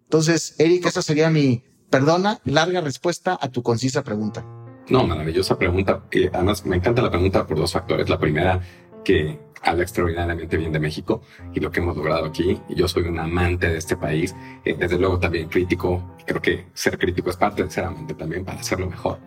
[0.04, 4.44] Entonces, Eric, esa sería mi, perdona, larga respuesta a tu concisa pregunta.
[4.90, 6.04] No, maravillosa pregunta.
[6.12, 8.10] Y además, me encanta la pregunta por dos factores.
[8.10, 8.60] La primera,
[9.04, 11.22] que habla extraordinariamente bien de México
[11.54, 12.60] y lo que hemos logrado aquí.
[12.68, 16.16] Yo soy un amante de este país, eh, desde luego también crítico.
[16.26, 19.18] Creo que ser crítico es parte de también para hacerlo mejor.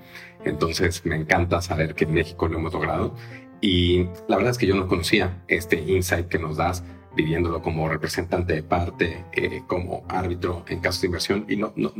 [0.46, 3.16] Entonces me encanta saber que en México lo hemos logrado.
[3.62, 6.84] Y la verdad es que yo no conocía este insight que nos das
[7.16, 11.92] viviéndolo como representante de parte, eh, como árbitro en casos de inversión y no, no,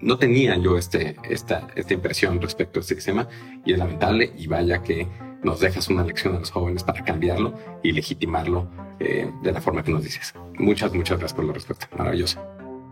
[0.00, 3.28] no tenía yo este, esta, esta impresión respecto a este sistema
[3.64, 5.08] y es lamentable y vaya que
[5.42, 8.68] nos dejas una lección a los jóvenes para cambiarlo y legitimarlo
[9.00, 10.34] eh, de la forma que nos dices.
[10.58, 11.88] Muchas, muchas gracias por la respuesta.
[11.96, 12.42] Maravillosa.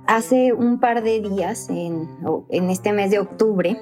[0.07, 2.09] Hace un par de días, en,
[2.51, 3.77] en este mes de octubre,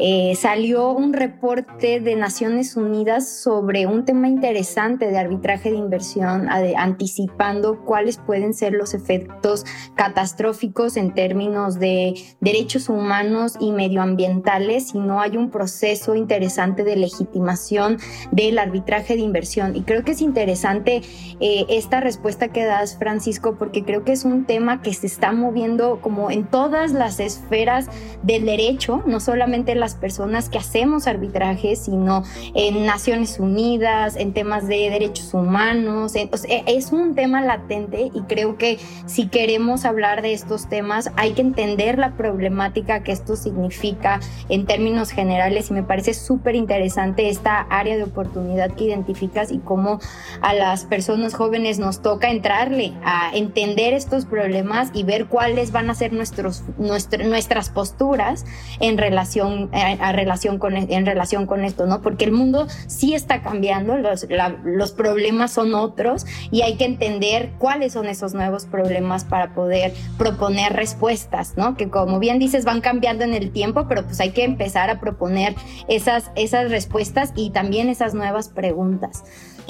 [0.00, 6.48] eh, salió un reporte de Naciones Unidas sobre un tema interesante de arbitraje de inversión,
[6.48, 9.64] anticipando cuáles pueden ser los efectos
[9.96, 16.94] catastróficos en términos de derechos humanos y medioambientales si no hay un proceso interesante de
[16.94, 17.98] legitimación
[18.30, 19.74] del arbitraje de inversión.
[19.74, 21.02] Y creo que es interesante
[21.40, 25.32] eh, esta respuesta que das, Francisco, porque creo que es un tema que se está
[25.32, 27.88] moviendo como en todas las esferas
[28.22, 32.22] del derecho, no solamente las personas que hacemos arbitraje, sino
[32.54, 36.12] en Naciones Unidas, en temas de derechos humanos.
[36.14, 41.40] es un tema latente y creo que si queremos hablar de estos temas hay que
[41.40, 44.20] entender la problemática que esto significa
[44.50, 49.58] en términos generales y me parece súper interesante esta área de oportunidad que identificas y
[49.58, 50.00] cómo
[50.42, 55.88] a las personas jóvenes nos toca entrarle a entender estos problemas y ver cuáles van
[55.88, 58.44] a ser nuestros, nuestras posturas
[58.80, 62.00] en relación a, relación con, en relación con esto, ¿no?
[62.02, 64.26] Porque el mundo sí está cambiando, los,
[64.64, 69.92] los problemas son otros y hay que entender cuáles son esos nuevos problemas para poder
[70.16, 71.76] proponer respuestas, ¿no?
[71.76, 75.00] Que como bien dices, van cambiando en el tiempo, pero pues hay que empezar a
[75.00, 75.54] proponer
[75.88, 79.24] esas, esas respuestas y también esas nuevas preguntas.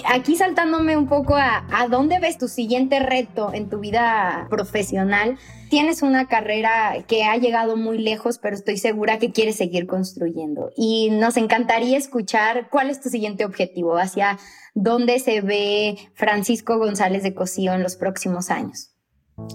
[0.07, 5.39] Aquí saltándome un poco a, dónde ves tu siguiente reto en tu vida profesional,
[5.71, 10.71] tienes una carrera que ha llegado muy lejos, pero estoy segura que quieres seguir construyendo.
[10.77, 14.39] Y nos encantaría escuchar cuál es tu siguiente objetivo, hacia
[14.75, 18.91] dónde se ve Francisco González de Cosío en los próximos años.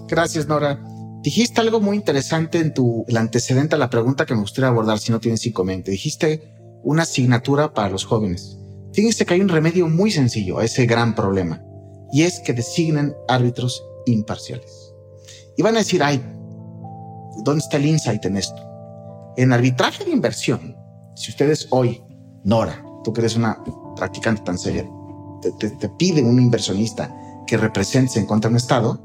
[0.08, 0.80] Gracias, Nora.
[1.22, 4.98] Dijiste algo muy interesante en tu el antecedente a la pregunta que me gustaría abordar
[4.98, 5.90] si no tienes inconveniente.
[5.90, 8.58] Dijiste una asignatura para los jóvenes.
[8.94, 11.60] Fíjense que hay un remedio muy sencillo a ese gran problema
[12.12, 14.94] y es que designen árbitros imparciales.
[15.56, 16.24] Y van a decir, ay,
[17.42, 18.62] ¿dónde está el insight en esto?
[19.36, 20.76] En arbitraje de inversión,
[21.16, 22.00] si ustedes hoy,
[22.44, 23.58] Nora, tú que eres una
[23.96, 24.88] practicante tan seria,
[25.58, 27.12] te, te, pide un inversionista
[27.48, 29.00] que represente en contra de un Estado,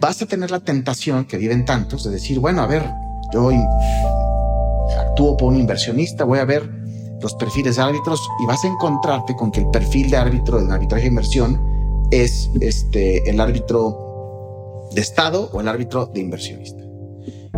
[0.00, 2.90] vas a tener la tentación que viven tantos de decir, bueno, a ver,
[3.30, 3.50] yo
[4.98, 6.83] actúo por un inversionista, voy a ver
[7.24, 10.72] los perfiles de árbitros y vas a encontrarte con que el perfil de árbitro de
[10.72, 16.84] arbitraje de inversión es este, el árbitro de Estado o el árbitro de inversionista.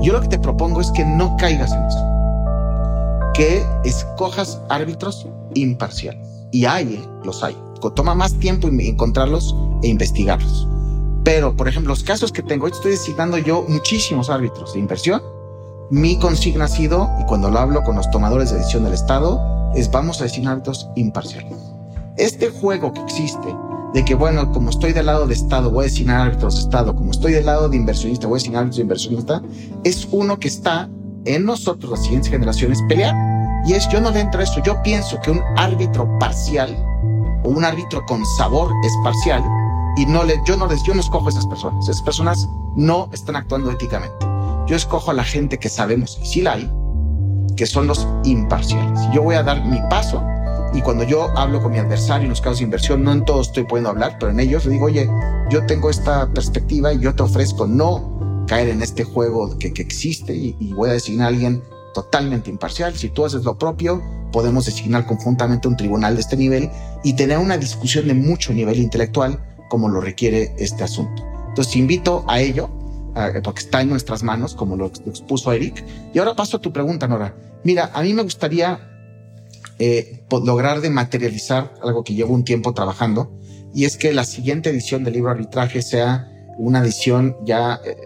[0.01, 6.27] Yo lo que te propongo es que no caigas en eso, que escojas árbitros imparciales.
[6.53, 7.09] Y hay, ¿eh?
[7.25, 7.57] los hay.
[7.95, 10.69] Toma más tiempo encontrarlos e investigarlos.
[11.25, 15.23] Pero, por ejemplo, los casos que tengo, estoy designando yo muchísimos árbitros de inversión.
[15.91, 19.56] Mi consigna ha sido, y cuando lo hablo con los tomadores de decisión del Estado,
[19.77, 21.57] es vamos a designar árbitros imparciales.
[22.17, 23.55] Este juego que existe
[23.93, 26.95] de que, bueno, como estoy del lado de Estado, voy a designar árbitros de Estado,
[26.95, 29.43] como estoy del lado de inversionista, voy a designar árbitros de inversionista,
[29.85, 30.89] es uno que está
[31.25, 33.15] en nosotros, las siguientes generaciones, pelear.
[33.67, 36.77] Y es, yo no le entro a eso, yo pienso que un árbitro parcial
[37.45, 39.43] o un árbitro con sabor es parcial
[39.97, 41.89] y no le, yo no les, yo no escojo a esas personas.
[41.89, 44.27] Esas personas no están actuando éticamente.
[44.67, 46.71] Yo escojo a la gente que sabemos, y sí la hay,
[47.57, 49.01] que son los imparciales.
[49.13, 50.23] Yo voy a dar mi paso
[50.75, 53.49] y cuando yo hablo con mi adversario en los casos de inversión, no en todos
[53.49, 55.09] estoy pudiendo hablar, pero en ellos le digo, oye,
[55.51, 59.83] yo tengo esta perspectiva y yo te ofrezco no caer en este juego que, que
[59.83, 61.63] existe y, y voy a designar a alguien
[61.95, 62.95] totalmente imparcial.
[62.95, 66.71] Si tú haces lo propio, podemos designar conjuntamente un tribunal de este nivel
[67.03, 71.25] y tener una discusión de mucho nivel intelectual como lo requiere este asunto.
[71.49, 72.69] Entonces invito a ello,
[73.43, 75.85] porque está en nuestras manos, como lo expuso Eric.
[76.13, 77.35] Y ahora paso a tu pregunta, Nora.
[77.65, 78.79] Mira, a mí me gustaría
[79.79, 83.33] eh, lograr de materializar algo que llevo un tiempo trabajando,
[83.75, 87.97] y es que la siguiente edición del libro arbitraje sea una edición ya eh,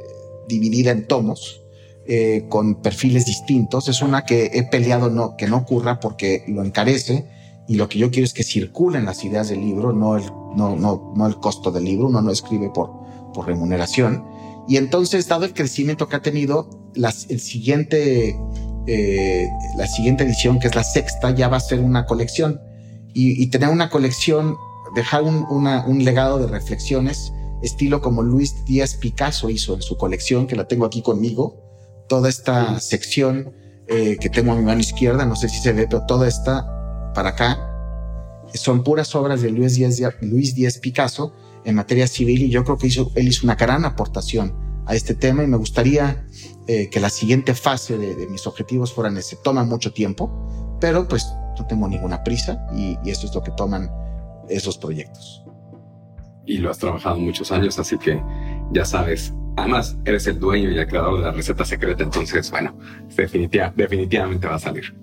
[0.48, 1.62] dividida en tomos,
[2.06, 3.88] eh, con perfiles distintos.
[3.88, 7.28] Es una que he peleado no, que no ocurra porque lo encarece
[7.68, 10.24] y lo que yo quiero es que circulen las ideas del libro, no el,
[10.56, 12.90] no, no, no el costo del libro, uno no escribe por,
[13.32, 14.24] por remuneración.
[14.68, 18.36] Y entonces, dado el crecimiento que ha tenido, las, el siguiente
[18.86, 22.60] eh, la siguiente edición, que es la sexta, ya va a ser una colección.
[23.12, 24.56] Y, tener una colección,
[24.94, 30.46] dejar un, un, legado de reflexiones, estilo como Luis Díaz Picasso hizo en su colección,
[30.46, 31.60] que la tengo aquí conmigo,
[32.08, 33.52] toda esta sección
[33.88, 37.12] eh, que tengo a mi mano izquierda, no sé si se ve, pero toda esta
[37.14, 37.58] para acá,
[38.54, 41.32] son puras obras de Luis Díaz, Luis Díaz Picasso
[41.64, 44.54] en materia civil y yo creo que hizo, él hizo una gran aportación
[44.86, 46.26] a este tema y me gustaría
[46.66, 49.36] eh, que la siguiente fase de, mis objetivos fueran ese.
[49.36, 51.26] Toma mucho tiempo, pero pues
[51.58, 53.90] no tengo ninguna prisa y, y esto es lo que toman
[54.48, 55.44] esos proyectos.
[56.46, 58.20] Y lo has trabajado muchos años, así que
[58.72, 59.32] ya sabes.
[59.56, 62.76] Además, eres el dueño y el creador de la receta secreta, entonces, bueno,
[63.14, 64.99] definitiva, definitivamente va a salir.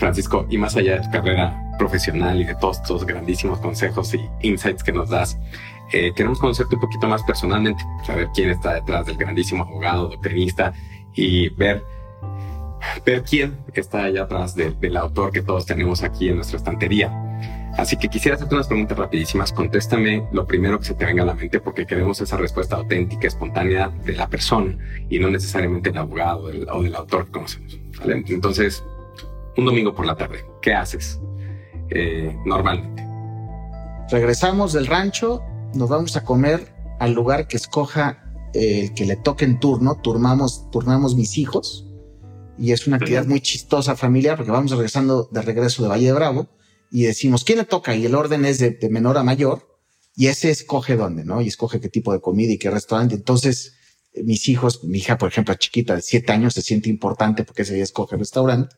[0.00, 4.28] Francisco, y más allá de tu carrera profesional y de todos estos grandísimos consejos y
[4.40, 5.38] insights que nos das,
[5.92, 10.72] eh, queremos conocerte un poquito más personalmente, saber quién está detrás del grandísimo abogado, doctrinista
[11.14, 11.84] y ver,
[13.04, 17.12] ver quién está allá atrás del autor que todos tenemos aquí en nuestra estantería.
[17.76, 19.52] Así que quisiera hacerte unas preguntas rapidísimas.
[19.52, 23.28] Contéstame lo primero que se te venga a la mente porque queremos esa respuesta auténtica,
[23.28, 24.76] espontánea de la persona
[25.08, 27.78] y no necesariamente del abogado o del autor que conocemos.
[28.04, 28.82] Entonces,
[29.56, 31.20] un domingo por la tarde, ¿qué haces
[31.90, 33.06] eh, normalmente?
[34.10, 35.42] Regresamos del rancho
[35.74, 40.00] nos vamos a comer al lugar que escoja eh, el que le toque en turno,
[40.02, 41.86] turnamos, turnamos mis hijos
[42.58, 46.12] y es una actividad muy chistosa familiar porque vamos regresando de regreso de Valle de
[46.12, 46.48] Bravo
[46.90, 47.94] y decimos, ¿quién le toca?
[47.94, 49.78] Y el orden es de, menor a mayor
[50.16, 51.40] y ese escoge dónde, ¿no?
[51.40, 53.14] Y escoge qué tipo de comida y qué restaurante.
[53.14, 53.74] Entonces,
[54.12, 57.62] eh, mis hijos, mi hija, por ejemplo, chiquita de siete años, se siente importante porque
[57.62, 58.74] ese día escoge el restaurante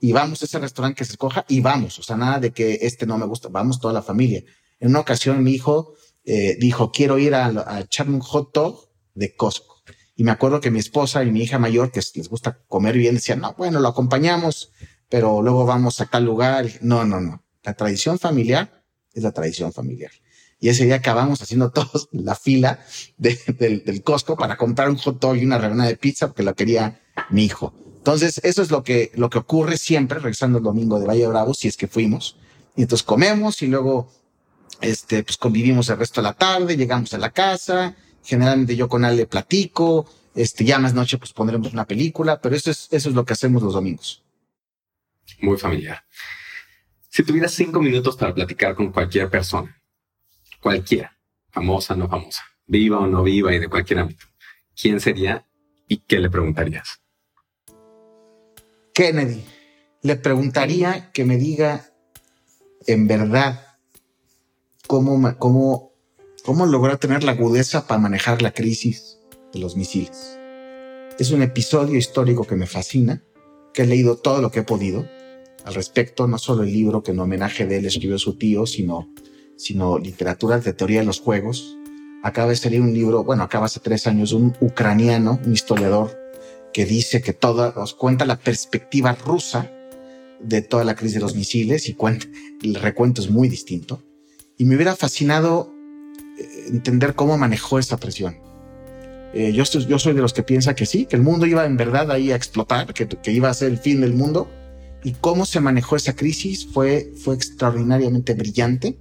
[0.00, 2.78] y vamos a ese restaurante que se escoja y vamos, o sea, nada de que
[2.82, 4.42] este no me gusta, vamos toda la familia.
[4.78, 8.90] En una ocasión mi hijo eh, dijo, quiero ir a, a, echarme un hot dog
[9.14, 9.82] de Costco.
[10.14, 13.14] Y me acuerdo que mi esposa y mi hija mayor, que les gusta comer bien,
[13.14, 14.72] decían, no, bueno, lo acompañamos,
[15.08, 16.66] pero luego vamos a tal lugar.
[16.80, 17.44] No, no, no.
[17.62, 18.84] La tradición familiar
[19.14, 20.10] es la tradición familiar.
[20.60, 22.80] Y ese día acabamos haciendo todos la fila
[23.16, 26.54] del, del Costco para comprar un hot dog y una rebanada de pizza porque lo
[26.54, 27.72] quería mi hijo.
[28.08, 31.52] Entonces, eso es lo que, lo que ocurre siempre, regresando el domingo de Valle Bravo,
[31.52, 32.36] si es que fuimos.
[32.74, 34.10] Y entonces comemos y luego,
[34.80, 37.94] este, pues convivimos el resto de la tarde, llegamos a la casa.
[38.24, 42.70] Generalmente yo con Ale platico, este, ya más noche pues pondremos una película, pero eso
[42.70, 44.22] es, eso es lo que hacemos los domingos.
[45.42, 46.02] Muy familiar.
[47.10, 49.82] Si tuvieras cinco minutos para platicar con cualquier persona,
[50.60, 51.14] cualquiera,
[51.50, 54.24] famosa, no famosa, viva o no viva y de cualquier ámbito,
[54.74, 55.46] ¿quién sería
[55.86, 57.02] y qué le preguntarías?
[58.98, 59.44] Kennedy.
[60.02, 61.92] Le preguntaría que me diga
[62.88, 63.60] en verdad
[64.88, 65.92] cómo, cómo,
[66.42, 69.20] cómo tener la agudeza para manejar la crisis
[69.52, 70.36] de los misiles.
[71.16, 73.22] Es un episodio histórico que me fascina,
[73.72, 75.08] que he leído todo lo que he podido
[75.64, 79.14] al respecto, no solo el libro que en homenaje de él escribió su tío, sino,
[79.56, 81.78] sino literatura de teoría de los juegos.
[82.24, 86.18] Acaba de salir un libro, bueno, acaba hace tres años, un ucraniano, un historiador,
[86.72, 89.70] que dice que todo, nos cuenta la perspectiva rusa
[90.40, 92.26] de toda la crisis de los misiles y cuenta,
[92.62, 94.02] el recuento es muy distinto.
[94.56, 95.72] Y me hubiera fascinado
[96.38, 98.36] eh, entender cómo manejó esa presión.
[99.34, 101.76] Eh, yo, yo soy de los que piensa que sí, que el mundo iba en
[101.76, 104.48] verdad ahí a explotar, que, que iba a ser el fin del mundo.
[105.04, 108.98] Y cómo se manejó esa crisis fue, fue extraordinariamente brillante.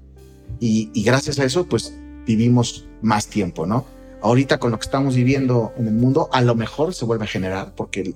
[0.60, 1.94] Y, y gracias a eso, pues
[2.26, 3.86] vivimos más tiempo, ¿no?
[4.22, 7.28] Ahorita con lo que estamos viviendo en el mundo, a lo mejor se vuelve a
[7.28, 8.14] generar, porque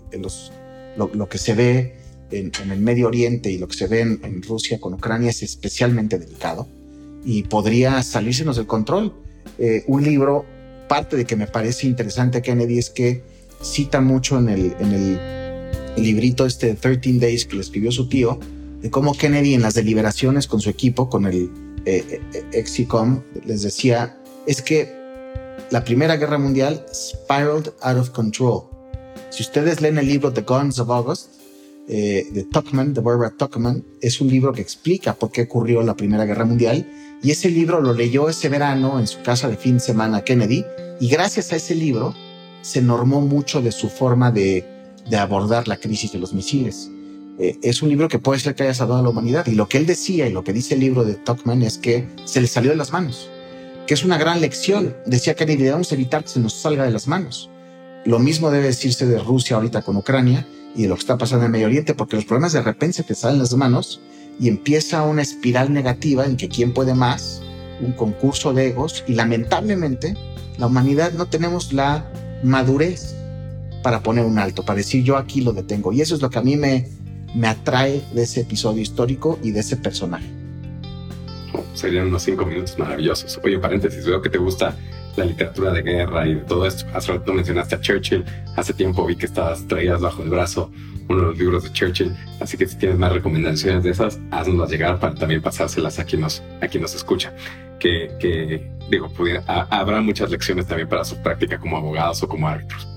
[0.96, 1.96] lo, que se ve
[2.32, 6.18] en, el Medio Oriente y lo que se ve en, Rusia con Ucrania es especialmente
[6.18, 6.68] delicado
[7.24, 9.14] y podría salírsenos del control.
[9.60, 10.46] Eh, un libro,
[10.88, 13.24] parte de que me parece interesante Kennedy es que
[13.62, 15.20] cita mucho en el,
[15.98, 18.40] librito este 13 Days que le escribió su tío,
[18.82, 21.52] de cómo Kennedy en las deliberaciones con su equipo, con el
[21.86, 25.01] eh, eh, Exicom, les decía, es que
[25.72, 28.64] la Primera Guerra Mundial spiraled out of control.
[29.30, 31.30] Si ustedes leen el libro The Guns of August,
[31.88, 35.96] eh, de Tuckman, de Barbara Tuckman, es un libro que explica por qué ocurrió la
[35.96, 36.86] Primera Guerra Mundial
[37.24, 40.66] y ese libro lo leyó ese verano en su casa de fin de semana Kennedy
[41.00, 42.14] y gracias a ese libro
[42.62, 44.66] se normó mucho de su forma de,
[45.10, 46.92] de abordar la crisis de los misiles.
[47.40, 49.70] Eh, es un libro que puede ser que haya salvado a la humanidad y lo
[49.70, 52.48] que él decía y lo que dice el libro de Tuckman es que se le
[52.48, 53.30] salió de las manos,
[53.92, 54.96] que es una gran lección.
[55.06, 57.50] Decía Kennedy, debemos evitar que se nos salga de las manos.
[58.06, 61.44] Lo mismo debe decirse de Rusia ahorita con Ucrania y de lo que está pasando
[61.44, 64.00] en el Medio Oriente, porque los problemas de repente se te salen las manos
[64.40, 67.42] y empieza una espiral negativa en que quién puede más,
[67.82, 70.16] un concurso de egos y lamentablemente
[70.58, 72.10] la humanidad no tenemos la
[72.44, 73.14] madurez
[73.84, 75.92] para poner un alto, para decir yo aquí lo detengo.
[75.92, 76.88] Y eso es lo que a mí me,
[77.36, 80.41] me atrae de ese episodio histórico y de ese personaje.
[81.74, 83.40] Serían unos cinco minutos maravillosos.
[83.44, 84.76] Oye, paréntesis, veo que te gusta
[85.16, 86.86] la literatura de guerra y de todo esto.
[86.94, 88.24] Hace rato mencionaste a Churchill.
[88.56, 90.72] Hace tiempo vi que estabas traídas bajo el brazo
[91.10, 92.16] uno de los libros de Churchill.
[92.40, 96.22] Así que si tienes más recomendaciones de esas, haznoslas llegar para también pasárselas a quien
[96.22, 97.34] nos, a quien nos escucha.
[97.80, 102.28] Que, que digo, pudiera, a, habrá muchas lecciones también para su práctica como abogados o
[102.28, 102.88] como árbitros.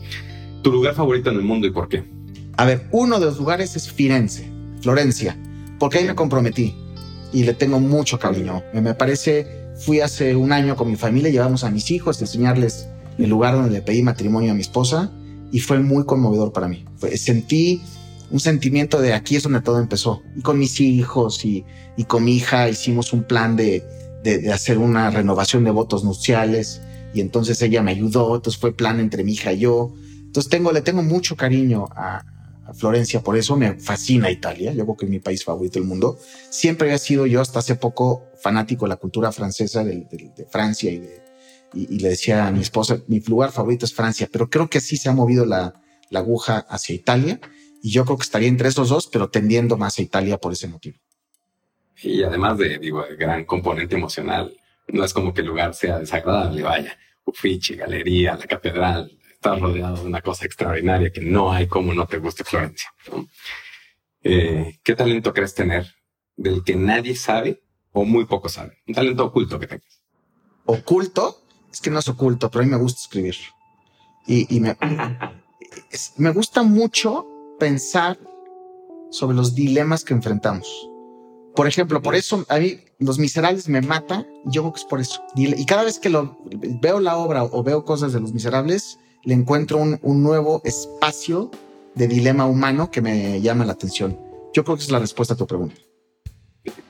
[0.62, 2.04] ¿Tu lugar favorito en el mundo y por qué?
[2.56, 4.48] A ver, uno de los lugares es Firenze,
[4.80, 5.36] Florencia,
[5.78, 6.83] porque ahí me comprometí
[7.34, 8.62] y le tengo mucho cariño.
[8.72, 12.86] Me parece, fui hace un año con mi familia, llevamos a mis hijos a enseñarles
[13.18, 15.10] el lugar donde le pedí matrimonio a mi esposa
[15.50, 16.84] y fue muy conmovedor para mí.
[16.96, 17.82] Fue, sentí
[18.30, 20.22] un sentimiento de aquí es donde todo empezó.
[20.36, 21.64] Y con mis hijos y,
[21.96, 23.84] y con mi hija hicimos un plan de,
[24.22, 26.80] de, de, hacer una renovación de votos nupciales
[27.12, 29.92] y entonces ella me ayudó, entonces fue plan entre mi hija y yo.
[30.20, 32.33] Entonces tengo, le tengo mucho cariño a, a
[32.74, 36.18] Florencia, por eso me fascina Italia, yo creo que es mi país favorito del mundo.
[36.50, 40.46] Siempre había sido yo hasta hace poco fanático de la cultura francesa, de, de, de
[40.46, 41.22] Francia y, de,
[41.72, 44.80] y, y, le decía a mi esposa, mi lugar favorito es Francia, pero creo que
[44.80, 45.74] sí se ha movido la,
[46.10, 47.40] la aguja hacia Italia
[47.82, 50.68] y yo creo que estaría entre esos dos, pero tendiendo más a Italia por ese
[50.68, 50.98] motivo.
[52.02, 54.56] Y además de, digo, el gran componente emocional,
[54.88, 59.96] no es como que el lugar sea desagradable, vaya, Uffizi, galería, la catedral, estás rodeado
[59.96, 62.88] de una cosa extraordinaria que no hay como no te guste Florencia.
[63.12, 63.28] ¿no?
[64.22, 65.86] Eh, ¿Qué talento crees tener
[66.34, 68.78] del que nadie sabe o muy poco sabe?
[68.88, 70.02] Un talento oculto que tengas.
[70.64, 71.42] ¿Oculto?
[71.70, 73.36] Es que no es oculto, pero a mí me gusta escribir.
[74.26, 74.78] Y, y me,
[75.90, 77.26] es, me gusta mucho
[77.58, 78.18] pensar
[79.10, 80.88] sobre los dilemas que enfrentamos.
[81.54, 85.00] Por ejemplo, por eso a mí Los Miserables me mata, yo creo que es por
[85.00, 85.22] eso.
[85.36, 86.38] Y cada vez que lo,
[86.80, 91.50] veo la obra o veo cosas de Los Miserables, le encuentro un, un, nuevo espacio
[91.94, 94.18] de dilema humano que me llama la atención.
[94.52, 95.76] Yo creo que es la respuesta a tu pregunta.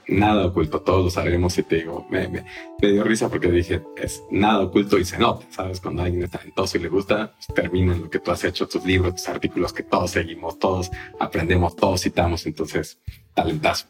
[0.06, 2.44] nada oculto, todos lo sabemos y te digo, me, me,
[2.80, 5.80] dio risa porque dije, es nada oculto y se nota, ¿sabes?
[5.80, 8.84] Cuando alguien es talentoso y le gusta, pues, termina lo que tú has hecho, tus
[8.84, 12.98] libros, tus artículos que todos seguimos, todos aprendemos, todos citamos, entonces,
[13.34, 13.86] talentazo.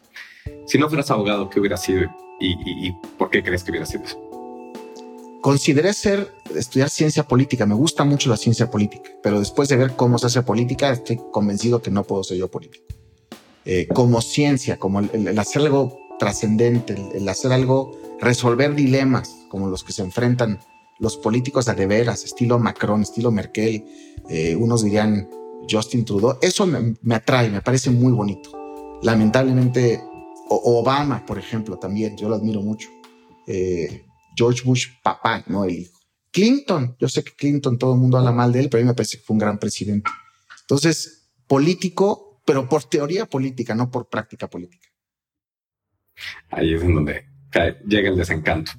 [0.67, 4.03] Si no fueras abogado, ¿qué hubiera sido y, y por qué crees que hubiera sido
[4.03, 4.24] eso?
[5.45, 9.95] Consideré ser, estudiar ciencia política, me gusta mucho la ciencia política, pero después de ver
[9.95, 12.83] cómo se hace política, estoy convencido que no puedo ser yo político.
[13.63, 19.83] Eh, como ciencia, como el, hacer algo trascendente, el, hacer algo, resolver dilemas como los
[19.83, 20.61] que se enfrentan
[20.97, 23.85] los políticos a de veras, estilo Macron, estilo Merkel,
[24.27, 25.29] eh, unos dirían
[25.69, 28.49] Justin Trudeau, eso me, atrae, me parece muy bonito.
[29.03, 30.01] Lamentablemente,
[30.49, 32.89] Obama, por ejemplo, también, yo lo admiro mucho.
[33.45, 34.04] Eh,
[34.35, 35.99] George Bush, papá, no el hijo.
[36.31, 38.87] Clinton, yo sé que Clinton, todo el mundo habla mal de él, pero a mí
[38.89, 40.11] me parece que fue un gran presidente.
[40.61, 44.89] Entonces, político, pero por teoría política, no por práctica política.
[46.49, 47.25] Ahí es en donde
[47.87, 48.73] llega el desencanto.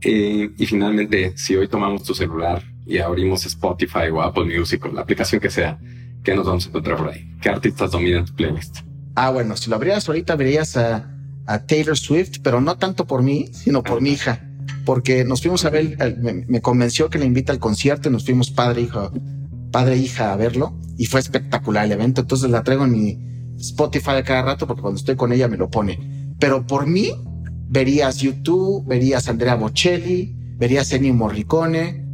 [0.00, 4.88] Eh, y finalmente, si hoy tomamos tu celular y abrimos Spotify o Apple Music o
[4.88, 5.78] la aplicación que sea,
[6.24, 7.36] ¿qué nos vamos a encontrar por ahí?
[7.40, 8.78] ¿Qué artistas dominan tu playlist?
[9.14, 11.14] Ah, bueno, si lo abrieras ahorita verías a,
[11.66, 14.47] Taylor Swift, pero no tanto por mí, sino por mi hija
[14.88, 16.16] porque nos fuimos a ver,
[16.48, 19.12] me, convenció que le invita al concierto y nos fuimos padre, hijo,
[19.70, 22.22] padre, e hija a verlo y fue espectacular el evento.
[22.22, 23.18] Entonces la traigo en mi
[23.58, 26.32] Spotify a cada rato porque cuando estoy con ella me lo pone.
[26.40, 27.10] Pero por mí
[27.68, 32.06] verías YouTube, verías Andrea Bocelli, verías Ennio Morricone.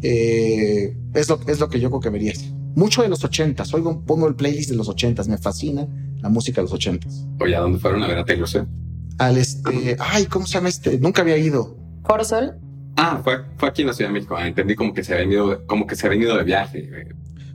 [0.00, 2.42] Eh, es, lo, es lo que yo creo que verías.
[2.74, 3.74] Mucho de los ochentas.
[3.74, 5.28] Oigo, pongo el playlist de los ochentas.
[5.28, 5.86] Me fascina
[6.22, 7.26] la música de los ochentas.
[7.38, 8.64] Oye, ¿a dónde fueron a ver a Taylor Swift?
[9.18, 10.98] Al este, ay, ¿cómo se llama este?
[10.98, 11.83] Nunca había ido.
[12.04, 12.58] ¿Foro Sol?
[12.96, 14.36] Ah, fue, fue aquí en la Ciudad de México.
[14.36, 17.08] Ah, entendí como que se ha venido, como que se ha venido de viaje.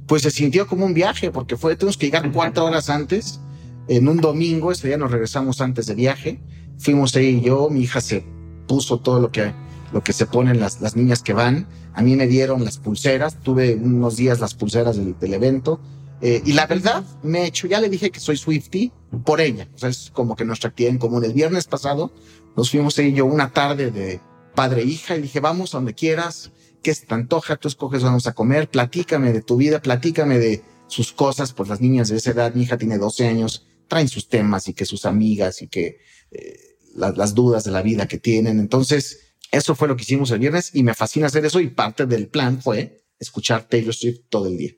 [0.07, 3.39] Pues se sintió como un viaje, porque fue, tuvimos que llegar cuatro horas antes,
[3.87, 6.41] en un domingo, ese día nos regresamos antes de viaje.
[6.77, 8.25] Fuimos ahí y yo, mi hija se
[8.67, 9.53] puso todo lo que,
[9.93, 11.67] lo que se ponen las, las niñas que van.
[11.93, 15.79] A mí me dieron las pulseras, tuve unos días las pulseras del, del evento.
[16.21, 18.91] Eh, y la verdad, me he hecho, ya le dije que soy Swifty
[19.23, 19.67] por ella.
[19.73, 21.23] O sea, es como que nuestra actividad en común.
[21.23, 22.11] El viernes pasado
[22.55, 24.19] nos fuimos ahí yo una tarde de,
[24.55, 26.51] padre e hija y dije, vamos a donde quieras,
[26.83, 27.57] ¿qué se te antoja?
[27.57, 31.81] Tú escoges, vamos a comer, platícame de tu vida, platícame de sus cosas, pues las
[31.81, 35.05] niñas de esa edad, mi hija tiene 12 años, traen sus temas y que sus
[35.05, 35.99] amigas y que
[36.31, 36.59] eh,
[36.95, 38.59] las dudas de la vida que tienen.
[38.59, 42.05] Entonces, eso fue lo que hicimos el viernes y me fascina hacer eso y parte
[42.05, 44.71] del plan fue escuchar Taylor Swift todo el día.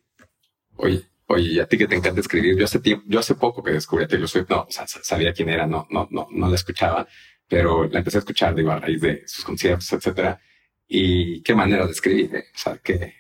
[0.77, 3.71] Oye, oye, a ti que te encanta escribir, yo hace tiempo, yo hace poco que
[3.71, 6.55] descubrí a Taylor Swift, no, o sea, sabía quién era, no, no, no, no la
[6.55, 7.07] escuchaba,
[7.51, 10.39] pero la empecé a escuchar, digo, a raíz de sus conciertos, etcétera.
[10.87, 12.45] Y qué manera de escribir, ¿eh?
[12.55, 13.13] o sea, qué,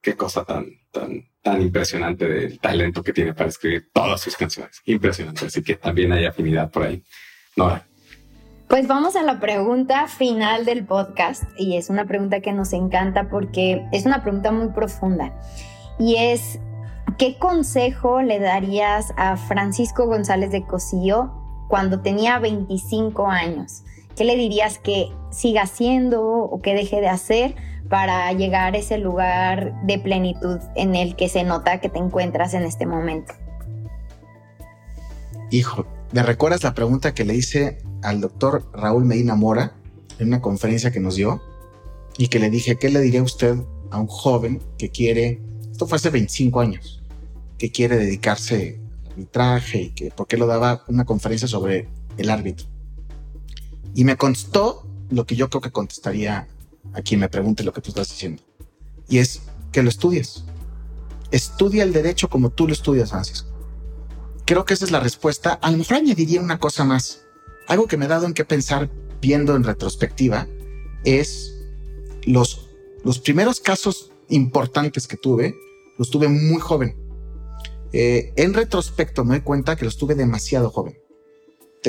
[0.00, 4.80] qué cosa tan, tan, tan impresionante del talento que tiene para escribir todas sus canciones.
[4.84, 5.46] Impresionante.
[5.46, 7.02] Así que también hay afinidad por ahí.
[7.56, 7.84] Nora.
[8.68, 13.28] Pues vamos a la pregunta final del podcast y es una pregunta que nos encanta
[13.28, 15.36] porque es una pregunta muy profunda
[15.98, 16.60] y es,
[17.18, 21.41] ¿qué consejo le darías a Francisco González de Cosillo
[21.72, 23.82] cuando tenía 25 años?
[24.14, 27.54] ¿Qué le dirías que siga haciendo o que deje de hacer
[27.88, 32.52] para llegar a ese lugar de plenitud en el que se nota que te encuentras
[32.52, 33.32] en este momento?
[35.50, 39.72] Hijo, ¿me recuerdas la pregunta que le hice al doctor Raúl Medina Mora
[40.18, 41.40] en una conferencia que nos dio?
[42.18, 43.56] Y que le dije, ¿qué le diría usted
[43.90, 47.02] a un joven que quiere, esto fue hace 25 años,
[47.56, 48.81] que quiere dedicarse
[49.12, 52.66] arbitraje y que por qué lo daba una conferencia sobre el árbitro.
[53.94, 56.48] Y me contestó lo que yo creo que contestaría
[56.94, 58.42] a quien me pregunte lo que tú estás diciendo.
[59.08, 60.44] Y es que lo estudies.
[61.30, 63.48] Estudia el derecho como tú lo estudias, Francisco.
[64.44, 65.54] Creo que esa es la respuesta.
[65.54, 67.22] A lo mejor añadiría una cosa más.
[67.68, 68.90] Algo que me ha dado en qué pensar
[69.20, 70.48] viendo en retrospectiva
[71.04, 71.54] es
[72.24, 72.68] los,
[73.04, 75.54] los primeros casos importantes que tuve,
[75.98, 76.96] los tuve muy joven.
[77.92, 80.98] Eh, en retrospecto me doy cuenta que los tuve demasiado joven.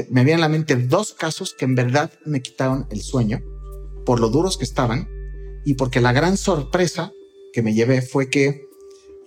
[0.10, 3.42] me vienen a la mente dos casos que en verdad me quitaron el sueño
[4.06, 5.08] por lo duros que estaban
[5.66, 7.12] y porque la gran sorpresa
[7.54, 8.68] que me llevé fue que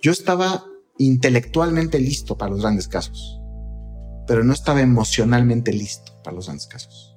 [0.01, 0.65] yo estaba
[0.99, 3.39] intelectualmente listo para los grandes casos,
[4.27, 7.15] pero no estaba emocionalmente listo para los grandes casos.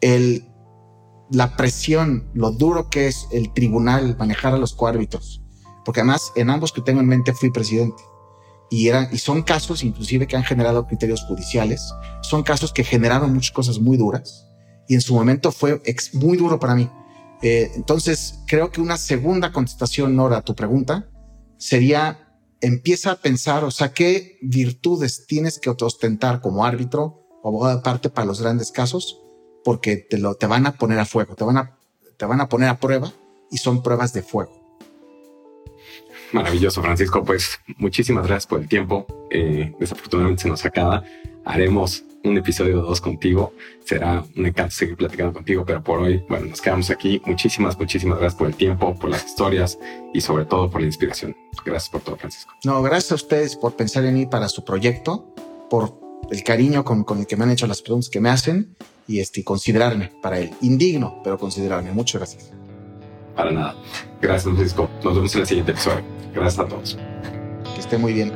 [0.00, 0.46] El,
[1.30, 5.42] la presión, lo duro que es el tribunal manejar a los coárbitros,
[5.84, 8.02] porque además en ambos que tengo en mente fui presidente
[8.72, 11.92] y, eran, y son casos inclusive que han generado criterios judiciales,
[12.22, 14.48] son casos que generaron muchas cosas muy duras
[14.88, 15.82] y en su momento fue
[16.14, 16.88] muy duro para mí.
[17.42, 21.10] Eh, entonces, creo que una segunda contestación, Nora, a tu pregunta
[21.58, 27.82] sería, empieza a pensar, o sea, qué virtudes tienes que ostentar como árbitro, abogado de
[27.82, 29.18] parte para los grandes casos
[29.64, 31.78] porque te, lo, te van a poner a fuego, te van a,
[32.16, 33.12] te van a poner a prueba
[33.50, 34.61] y son pruebas de fuego.
[36.32, 37.24] Maravilloso, Francisco.
[37.24, 39.06] Pues muchísimas gracias por el tiempo.
[39.30, 41.04] Eh, desafortunadamente se nos acaba.
[41.44, 43.52] Haremos un episodio 2 contigo.
[43.84, 47.20] Será un encanto seguir platicando contigo, pero por hoy, bueno, nos quedamos aquí.
[47.26, 49.78] Muchísimas, muchísimas gracias por el tiempo, por las historias
[50.14, 51.36] y sobre todo por la inspiración.
[51.64, 52.52] Gracias por todo, Francisco.
[52.64, 55.34] No, gracias a ustedes por pensar en mí para su proyecto,
[55.68, 58.74] por el cariño con, con el que me han hecho las preguntas que me hacen
[59.08, 60.52] y este, considerarme para él.
[60.62, 61.92] Indigno, pero considerarme.
[61.92, 62.52] Muchas gracias.
[63.36, 63.76] Para nada.
[64.20, 64.88] Gracias, Francisco.
[65.02, 66.21] Nos vemos en el siguiente episodio.
[66.34, 66.98] Gracias a todos.
[67.74, 68.32] Que esté muy bien.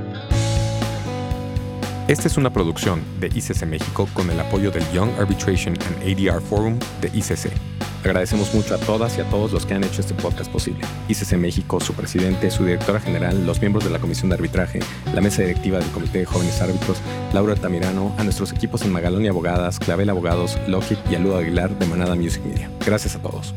[2.08, 6.40] Esta es una producción de ICC México con el apoyo del Young Arbitration and ADR
[6.40, 7.50] Forum de ICC.
[8.04, 10.82] Agradecemos mucho a todas y a todos los que han hecho este podcast posible.
[11.08, 14.78] ICC México, su presidente, su directora general, los miembros de la Comisión de Arbitraje,
[15.12, 16.98] la mesa directiva del Comité de Jóvenes Árbitros,
[17.32, 21.76] Laura Tamirano, a nuestros equipos en Magalón y Abogadas, Clavel Abogados, Lockheed y Aludo Aguilar
[21.76, 22.70] de Manada Music Media.
[22.86, 23.52] Gracias a todos.